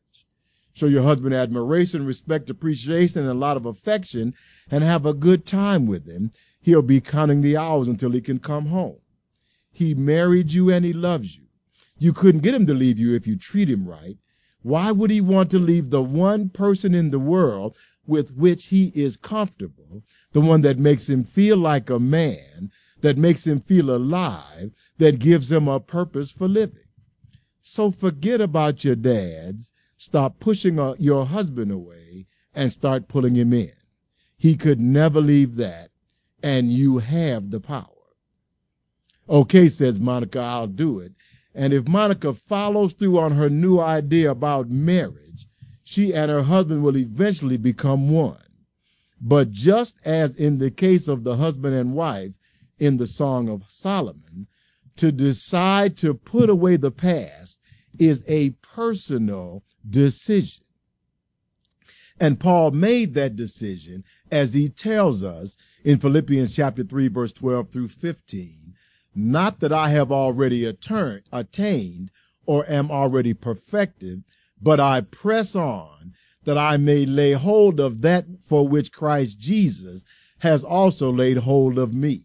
Show 0.72 0.86
your 0.86 1.02
husband 1.02 1.34
admiration, 1.34 2.06
respect, 2.06 2.50
appreciation, 2.50 3.20
and 3.20 3.30
a 3.30 3.34
lot 3.34 3.56
of 3.56 3.66
affection, 3.66 4.34
and 4.70 4.84
have 4.84 5.06
a 5.06 5.14
good 5.14 5.46
time 5.46 5.86
with 5.86 6.08
him. 6.08 6.32
He'll 6.60 6.82
be 6.82 7.00
counting 7.00 7.40
the 7.40 7.56
hours 7.56 7.88
until 7.88 8.10
he 8.10 8.20
can 8.20 8.38
come 8.38 8.66
home. 8.66 8.98
He 9.72 9.94
married 9.94 10.52
you 10.52 10.70
and 10.70 10.84
he 10.84 10.92
loves 10.92 11.36
you. 11.36 11.44
You 12.00 12.14
couldn't 12.14 12.40
get 12.40 12.54
him 12.54 12.66
to 12.66 12.72
leave 12.72 12.98
you 12.98 13.14
if 13.14 13.26
you 13.26 13.36
treat 13.36 13.68
him 13.68 13.86
right. 13.86 14.16
Why 14.62 14.90
would 14.90 15.10
he 15.10 15.20
want 15.20 15.50
to 15.50 15.58
leave 15.58 15.90
the 15.90 16.02
one 16.02 16.48
person 16.48 16.94
in 16.94 17.10
the 17.10 17.18
world 17.18 17.76
with 18.06 18.32
which 18.32 18.66
he 18.66 18.90
is 18.94 19.18
comfortable, 19.18 20.02
the 20.32 20.40
one 20.40 20.62
that 20.62 20.78
makes 20.78 21.10
him 21.10 21.24
feel 21.24 21.58
like 21.58 21.90
a 21.90 21.98
man, 22.00 22.70
that 23.02 23.18
makes 23.18 23.46
him 23.46 23.60
feel 23.60 23.94
alive, 23.94 24.72
that 24.96 25.18
gives 25.18 25.52
him 25.52 25.68
a 25.68 25.78
purpose 25.78 26.32
for 26.32 26.48
living? 26.48 26.88
So 27.60 27.90
forget 27.90 28.40
about 28.40 28.82
your 28.82 28.96
dads, 28.96 29.70
stop 29.98 30.40
pushing 30.40 30.80
uh, 30.80 30.94
your 30.98 31.26
husband 31.26 31.70
away, 31.70 32.26
and 32.54 32.72
start 32.72 33.08
pulling 33.08 33.34
him 33.34 33.52
in. 33.52 33.72
He 34.38 34.56
could 34.56 34.80
never 34.80 35.20
leave 35.20 35.56
that, 35.56 35.90
and 36.42 36.72
you 36.72 36.98
have 36.98 37.50
the 37.50 37.60
power. 37.60 37.84
Okay, 39.28 39.68
says 39.68 40.00
Monica, 40.00 40.40
I'll 40.40 40.66
do 40.66 40.98
it. 40.98 41.12
And 41.54 41.72
if 41.72 41.88
Monica 41.88 42.32
follows 42.32 42.92
through 42.92 43.18
on 43.18 43.32
her 43.32 43.48
new 43.48 43.80
idea 43.80 44.30
about 44.30 44.70
marriage, 44.70 45.46
she 45.82 46.14
and 46.14 46.30
her 46.30 46.42
husband 46.42 46.84
will 46.84 46.96
eventually 46.96 47.56
become 47.56 48.08
one. 48.08 48.38
But 49.20 49.50
just 49.50 49.96
as 50.04 50.34
in 50.34 50.58
the 50.58 50.70
case 50.70 51.08
of 51.08 51.24
the 51.24 51.36
husband 51.36 51.74
and 51.74 51.94
wife 51.94 52.38
in 52.78 52.96
the 52.96 53.06
Song 53.06 53.48
of 53.48 53.64
Solomon, 53.68 54.46
to 54.96 55.12
decide 55.12 55.96
to 55.98 56.14
put 56.14 56.48
away 56.48 56.76
the 56.76 56.90
past 56.90 57.58
is 57.98 58.22
a 58.26 58.50
personal 58.62 59.64
decision. 59.88 60.64
And 62.20 62.38
Paul 62.38 62.70
made 62.72 63.14
that 63.14 63.34
decision 63.34 64.04
as 64.30 64.52
he 64.52 64.68
tells 64.68 65.24
us 65.24 65.56
in 65.84 65.98
Philippians 65.98 66.54
chapter 66.54 66.84
3 66.84 67.08
verse 67.08 67.32
12 67.32 67.72
through 67.72 67.88
15, 67.88 68.50
not 69.14 69.60
that 69.60 69.72
I 69.72 69.88
have 69.90 70.12
already 70.12 70.64
attained, 70.64 72.10
or 72.46 72.68
am 72.68 72.90
already 72.90 73.34
perfected, 73.34 74.24
but 74.60 74.80
I 74.80 75.00
press 75.02 75.54
on 75.54 76.14
that 76.44 76.58
I 76.58 76.76
may 76.76 77.06
lay 77.06 77.32
hold 77.32 77.80
of 77.80 78.00
that 78.02 78.26
for 78.40 78.66
which 78.66 78.92
Christ 78.92 79.38
Jesus 79.38 80.04
has 80.38 80.64
also 80.64 81.12
laid 81.12 81.38
hold 81.38 81.78
of 81.78 81.94
me. 81.94 82.24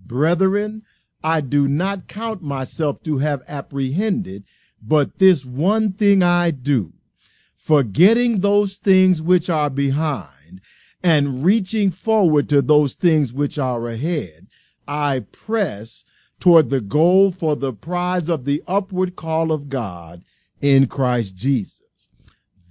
Brethren, 0.00 0.82
I 1.22 1.40
do 1.40 1.68
not 1.68 2.08
count 2.08 2.42
myself 2.42 3.02
to 3.04 3.18
have 3.18 3.42
apprehended, 3.46 4.44
but 4.82 5.18
this 5.18 5.44
one 5.44 5.92
thing 5.92 6.22
I 6.22 6.50
do, 6.50 6.92
forgetting 7.56 8.40
those 8.40 8.76
things 8.76 9.20
which 9.20 9.50
are 9.50 9.70
behind 9.70 10.60
and 11.02 11.44
reaching 11.44 11.90
forward 11.90 12.48
to 12.48 12.62
those 12.62 12.94
things 12.94 13.32
which 13.32 13.58
are 13.58 13.86
ahead, 13.88 14.48
I 14.90 15.20
press 15.30 16.04
toward 16.40 16.70
the 16.70 16.80
goal 16.80 17.30
for 17.30 17.54
the 17.54 17.72
prize 17.72 18.28
of 18.28 18.44
the 18.44 18.60
upward 18.66 19.14
call 19.14 19.52
of 19.52 19.68
God 19.68 20.24
in 20.60 20.88
Christ 20.88 21.36
Jesus. 21.36 22.08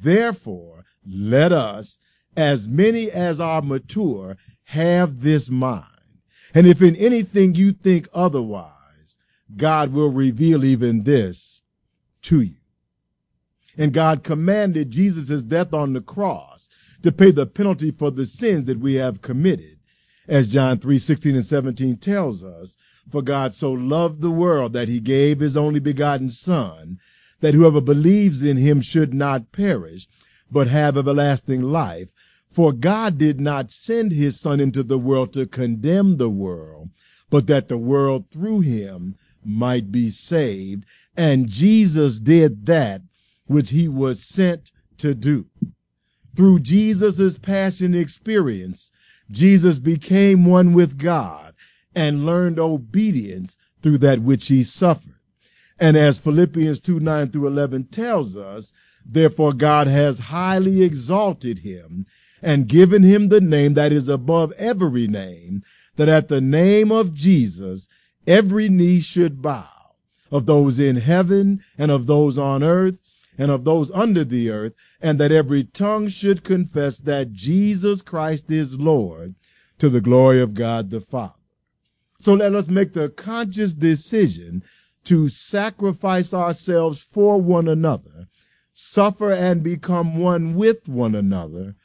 Therefore, 0.02 0.84
let 1.08 1.54
us, 1.54 1.98
as 2.36 2.68
many 2.68 3.10
as 3.10 3.40
are 3.40 3.62
mature, 3.62 4.36
have 4.66 5.22
this 5.22 5.50
mind. 5.50 5.86
And 6.54 6.68
if 6.68 6.82
in 6.82 6.98
anything 6.98 7.56
you 7.56 7.72
think 7.72 8.10
otherwise, 8.14 9.18
God 9.56 9.94
will 9.94 10.12
reveal 10.12 10.66
even 10.66 11.04
this 11.04 11.62
to 12.24 12.42
you. 12.42 12.56
And 13.78 13.94
God 13.94 14.24
commanded 14.26 14.92
Jesus' 14.92 15.42
death 15.42 15.74
on 15.74 15.94
the 15.94 16.02
cross 16.02 16.70
to 17.02 17.14
pay 17.14 17.32
the 17.32 17.46
penalty 17.46 17.92
for 17.92 18.12
the 18.12 18.26
sins 18.26 18.66
that 18.66 18.80
we 18.80 18.96
have 18.96 19.22
committed. 19.22 19.79
As 20.30 20.48
John 20.54 20.78
3, 20.78 21.00
16 21.00 21.36
and 21.36 21.46
17 21.46 21.98
tells 21.98 22.44
us, 22.44 22.78
for 23.10 23.24
God 23.24 23.56
so 23.56 23.72
loved 23.72 24.22
the 24.22 24.30
world 24.30 24.74
that 24.74 24.88
he 24.88 25.00
gave 25.00 25.40
his 25.40 25.58
only 25.58 25.80
begotten 25.80 26.30
son, 26.30 27.00
that 27.40 27.56
whoever 27.56 27.82
believes 27.82 28.44
in 28.44 28.56
him 28.56 28.80
should 28.80 29.12
not 29.12 29.52
perish, 29.52 30.08
but 30.52 30.68
have 30.68 31.00
everlasting 31.00 31.64
life. 31.64 32.14
For 32.48 32.74
God 32.74 33.18
did 33.18 33.42
not 33.42 33.72
send 33.72 34.12
his 34.12 34.40
son 34.40 34.60
into 34.60 34.84
the 34.84 35.00
world 35.00 35.34
to 35.34 35.48
condemn 35.48 36.18
the 36.18 36.30
world, 36.30 36.90
but 37.32 37.48
that 37.48 37.68
the 37.68 37.78
world 37.78 38.30
through 38.30 38.60
him 38.60 39.16
might 39.44 39.92
be 39.92 40.12
saved. 40.12 40.86
And 41.18 41.50
Jesus 41.50 42.20
did 42.20 42.68
that 42.68 43.02
which 43.48 43.72
he 43.72 43.88
was 43.88 44.24
sent 44.24 44.72
to 45.00 45.16
do. 45.16 45.48
Through 46.36 46.60
Jesus' 46.60 47.40
passion 47.40 47.96
experience, 47.96 48.92
Jesus 49.32 49.80
became 49.80 50.46
one 50.46 50.74
with 50.74 50.98
God 50.98 51.54
and 51.96 52.26
learned 52.26 52.60
obedience 52.60 53.58
through 53.82 54.00
that 54.00 54.20
which 54.20 54.48
he 54.48 54.64
suffered. 54.64 55.16
And 55.80 55.96
as 55.96 56.18
Philippians 56.18 56.80
2, 56.80 57.00
9 57.00 57.30
through 57.30 57.48
11 57.48 57.86
tells 57.86 58.36
us, 58.36 58.74
therefore 59.06 59.54
God 59.54 59.88
has 59.88 60.20
highly 60.20 60.84
exalted 60.84 61.60
him 61.60 62.06
and 62.42 62.68
given 62.68 63.04
him 63.04 63.30
the 63.30 63.42
name 63.42 63.74
that 63.74 63.92
is 63.92 64.08
above 64.08 64.52
every 64.54 65.08
name, 65.08 65.64
that 65.96 66.10
at 66.10 66.28
the 66.28 66.42
name 66.42 66.92
of 66.92 67.14
Jesus, 67.14 67.88
every 68.28 68.70
knee 68.70 69.00
should 69.00 69.42
bow 69.42 69.68
of 70.32 70.46
those 70.46 70.80
in 70.80 70.98
heaven 70.98 71.62
and 71.78 71.92
of 71.92 72.08
those 72.08 72.38
on 72.38 72.64
earth 72.64 73.00
and 73.40 73.50
of 73.50 73.64
those 73.64 73.90
under 73.92 74.26
the 74.26 74.52
earth, 74.52 74.74
and 75.02 75.18
that 75.18 75.32
every 75.32 75.64
tongue 75.64 76.10
should 76.10 76.44
confess 76.44 77.00
that 77.00 77.32
Jesus 77.32 78.02
Christ 78.02 78.52
is 78.52 78.78
Lord 78.78 79.34
to 79.80 79.88
the 79.88 80.02
glory 80.02 80.42
of 80.42 80.54
God 80.54 80.90
the 80.92 81.00
Father. 81.00 81.34
So 82.20 82.34
let 82.34 82.54
us 82.54 82.70
make 82.70 82.92
the 82.92 83.08
conscious 83.08 83.74
decision 83.74 84.62
to 85.06 85.30
sacrifice 85.30 86.34
ourselves 86.34 87.02
for 87.02 87.42
one 87.42 87.70
another, 87.70 88.28
suffer 88.74 89.32
and 89.32 89.64
become 89.64 90.18
one 90.18 90.56
with 90.56 90.90
one 90.90 91.16
another, 91.16 91.76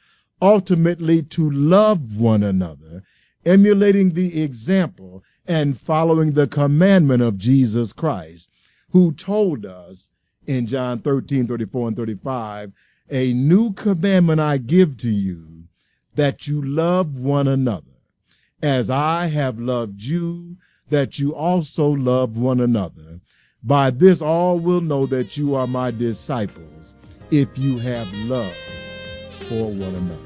ultimately 0.41 1.23
to 1.23 1.49
love 1.49 2.17
one 2.17 2.43
another, 2.43 3.03
emulating 3.45 4.13
the 4.13 4.43
example 4.43 5.23
and 5.47 5.79
following 5.79 6.33
the 6.33 6.47
commandment 6.47 7.21
of 7.21 7.37
Jesus 7.37 7.93
Christ, 7.93 8.49
who 8.89 9.13
told 9.13 9.65
us 9.65 10.09
in 10.47 10.67
John 10.67 10.99
13, 10.99 11.47
34 11.47 11.87
and 11.89 11.97
35, 11.97 12.71
a 13.09 13.33
new 13.33 13.73
commandment 13.73 14.39
I 14.39 14.57
give 14.57 14.97
to 14.97 15.09
you, 15.09 15.65
that 16.15 16.47
you 16.47 16.61
love 16.61 17.17
one 17.17 17.47
another. 17.47 17.91
As 18.61 18.89
I 18.89 19.27
have 19.27 19.59
loved 19.59 20.01
you, 20.01 20.57
that 20.89 21.19
you 21.19 21.35
also 21.35 21.89
love 21.89 22.37
one 22.37 22.59
another. 22.59 23.19
By 23.63 23.89
this 23.89 24.21
all 24.21 24.59
will 24.59 24.81
know 24.81 25.05
that 25.07 25.37
you 25.37 25.55
are 25.55 25.67
my 25.67 25.91
disciples, 25.91 26.95
if 27.31 27.57
you 27.57 27.79
have 27.79 28.11
love 28.13 28.55
for 29.49 29.71
one 29.71 29.95
another. 29.95 30.21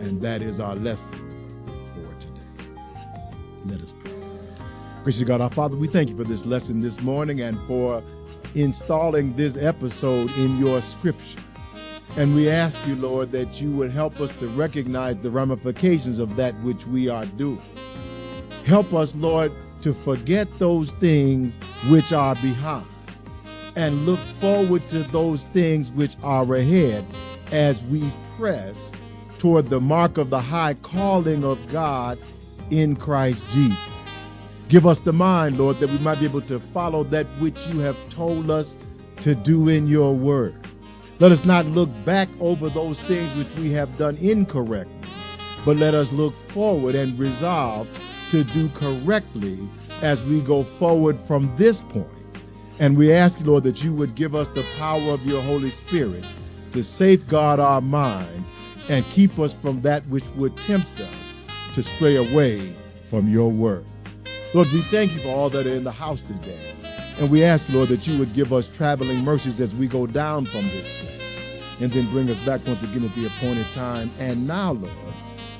And 0.00 0.20
that 0.20 0.42
is 0.42 0.60
our 0.60 0.76
lesson 0.76 1.18
for 1.86 2.20
today. 2.20 2.68
Let 3.64 3.80
us 3.80 3.94
pray. 3.98 4.12
Gracious 5.02 5.22
God, 5.22 5.40
our 5.40 5.50
Father, 5.50 5.76
we 5.76 5.88
thank 5.88 6.10
you 6.10 6.16
for 6.16 6.24
this 6.24 6.44
lesson 6.44 6.80
this 6.80 7.00
morning 7.00 7.40
and 7.40 7.58
for 7.66 8.02
installing 8.54 9.34
this 9.36 9.56
episode 9.56 10.30
in 10.36 10.58
your 10.58 10.80
scripture. 10.80 11.40
And 12.16 12.34
we 12.34 12.48
ask 12.48 12.86
you, 12.86 12.94
Lord, 12.96 13.32
that 13.32 13.60
you 13.60 13.72
would 13.72 13.90
help 13.90 14.20
us 14.20 14.36
to 14.38 14.48
recognize 14.48 15.16
the 15.16 15.30
ramifications 15.30 16.18
of 16.18 16.36
that 16.36 16.54
which 16.62 16.86
we 16.86 17.08
are 17.08 17.26
doing. 17.26 17.60
Help 18.64 18.92
us, 18.94 19.14
Lord, 19.16 19.52
to 19.82 19.92
forget 19.92 20.50
those 20.52 20.92
things 20.92 21.58
which 21.88 22.12
are 22.12 22.34
behind 22.36 22.86
and 23.76 24.06
look 24.06 24.20
forward 24.40 24.88
to 24.88 25.02
those 25.04 25.44
things 25.44 25.90
which 25.90 26.16
are 26.22 26.54
ahead 26.54 27.04
as 27.52 27.82
we 27.88 28.12
press 28.38 28.92
toward 29.38 29.66
the 29.66 29.80
mark 29.80 30.16
of 30.16 30.30
the 30.30 30.40
high 30.40 30.74
calling 30.74 31.44
of 31.44 31.58
God 31.72 32.18
in 32.70 32.96
Christ 32.96 33.44
Jesus. 33.50 33.93
Give 34.74 34.88
us 34.88 34.98
the 34.98 35.12
mind, 35.12 35.56
Lord, 35.56 35.78
that 35.78 35.88
we 35.88 35.98
might 35.98 36.18
be 36.18 36.24
able 36.24 36.40
to 36.40 36.58
follow 36.58 37.04
that 37.04 37.26
which 37.38 37.68
you 37.68 37.78
have 37.78 37.96
told 38.10 38.50
us 38.50 38.76
to 39.20 39.36
do 39.36 39.68
in 39.68 39.86
your 39.86 40.12
word. 40.12 40.52
Let 41.20 41.30
us 41.30 41.44
not 41.44 41.66
look 41.66 41.88
back 42.04 42.28
over 42.40 42.68
those 42.68 42.98
things 42.98 43.32
which 43.36 43.56
we 43.56 43.70
have 43.70 43.96
done 43.96 44.16
incorrectly, 44.16 45.08
but 45.64 45.76
let 45.76 45.94
us 45.94 46.10
look 46.10 46.34
forward 46.34 46.96
and 46.96 47.16
resolve 47.16 47.86
to 48.30 48.42
do 48.42 48.68
correctly 48.70 49.60
as 50.02 50.24
we 50.24 50.40
go 50.40 50.64
forward 50.64 51.20
from 51.20 51.54
this 51.56 51.80
point. 51.80 52.08
And 52.80 52.96
we 52.96 53.12
ask, 53.12 53.46
Lord, 53.46 53.62
that 53.62 53.84
you 53.84 53.94
would 53.94 54.16
give 54.16 54.34
us 54.34 54.48
the 54.48 54.66
power 54.76 55.12
of 55.12 55.24
your 55.24 55.40
Holy 55.42 55.70
Spirit 55.70 56.24
to 56.72 56.82
safeguard 56.82 57.60
our 57.60 57.80
minds 57.80 58.50
and 58.88 59.08
keep 59.08 59.38
us 59.38 59.54
from 59.54 59.82
that 59.82 60.04
which 60.06 60.28
would 60.30 60.56
tempt 60.56 60.98
us 60.98 61.34
to 61.76 61.82
stray 61.84 62.16
away 62.16 62.74
from 63.08 63.28
your 63.28 63.52
word. 63.52 63.84
Lord, 64.54 64.70
we 64.70 64.82
thank 64.82 65.12
you 65.12 65.18
for 65.18 65.30
all 65.30 65.50
that 65.50 65.66
are 65.66 65.74
in 65.74 65.82
the 65.82 65.90
house 65.90 66.22
today. 66.22 66.72
And 67.18 67.28
we 67.28 67.42
ask, 67.42 67.68
Lord, 67.70 67.88
that 67.88 68.06
you 68.06 68.16
would 68.18 68.32
give 68.34 68.52
us 68.52 68.68
traveling 68.68 69.24
mercies 69.24 69.60
as 69.60 69.74
we 69.74 69.88
go 69.88 70.06
down 70.06 70.46
from 70.46 70.62
this 70.68 71.02
place 71.02 71.80
and 71.80 71.92
then 71.92 72.08
bring 72.10 72.30
us 72.30 72.38
back 72.46 72.64
once 72.64 72.80
again 72.84 73.04
at 73.04 73.12
the 73.16 73.26
appointed 73.26 73.66
time. 73.72 74.12
And 74.20 74.46
now, 74.46 74.74
Lord, 74.74 74.94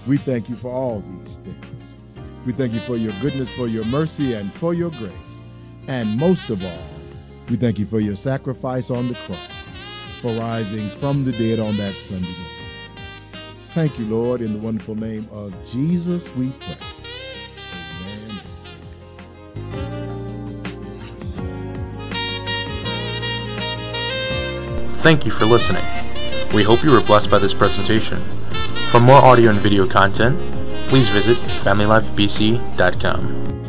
we 0.07 0.16
thank 0.16 0.49
you 0.49 0.55
for 0.55 0.70
all 0.70 1.01
these 1.01 1.38
things. 1.38 1.66
We 2.47 2.53
thank 2.53 2.72
you 2.72 2.78
for 2.80 2.97
your 2.97 3.12
goodness, 3.20 3.51
for 3.51 3.66
your 3.66 3.84
mercy, 3.86 4.34
and 4.34 4.55
for 4.55 4.74
your 4.74 4.90
grace. 4.90 5.45
And 5.88 6.16
most 6.16 6.49
of 6.51 6.64
all, 6.64 6.88
we 7.49 7.57
thank 7.57 7.80
you 7.80 7.86
for 7.86 7.99
your 7.99 8.14
sacrifice 8.14 8.90
on 8.90 9.09
the 9.09 9.14
cross, 9.14 9.64
for 10.20 10.32
rising 10.38 10.88
from 10.88 11.24
the 11.24 11.32
dead 11.32 11.59
on 11.59 11.76
that 11.78 11.95
Sunday 11.95 12.28
morning. 12.28 13.42
Thank 13.70 13.99
you, 13.99 14.07
Lord, 14.07 14.40
in 14.40 14.53
the 14.53 14.61
wonderful 14.61 14.95
name 14.95 15.28
of 15.32 15.53
Jesus 15.66 16.32
we 16.36 16.51
pray. 16.61 16.93
Thank 25.05 25.26
you 25.26 25.32
for 25.32 25.44
listening. 25.44 25.84
We 26.55 26.62
hope 26.62 26.82
you 26.82 26.90
were 26.90 27.02
blessed 27.02 27.28
by 27.28 27.38
this 27.38 27.52
presentation. 27.52 28.22
For 28.90 29.00
more 29.00 29.22
audio 29.22 29.50
and 29.50 29.61
video 29.61 29.86
content, 29.86 30.38
please 30.88 31.11
visit 31.11 31.36
FamilyLifeBC.com. 31.36 33.64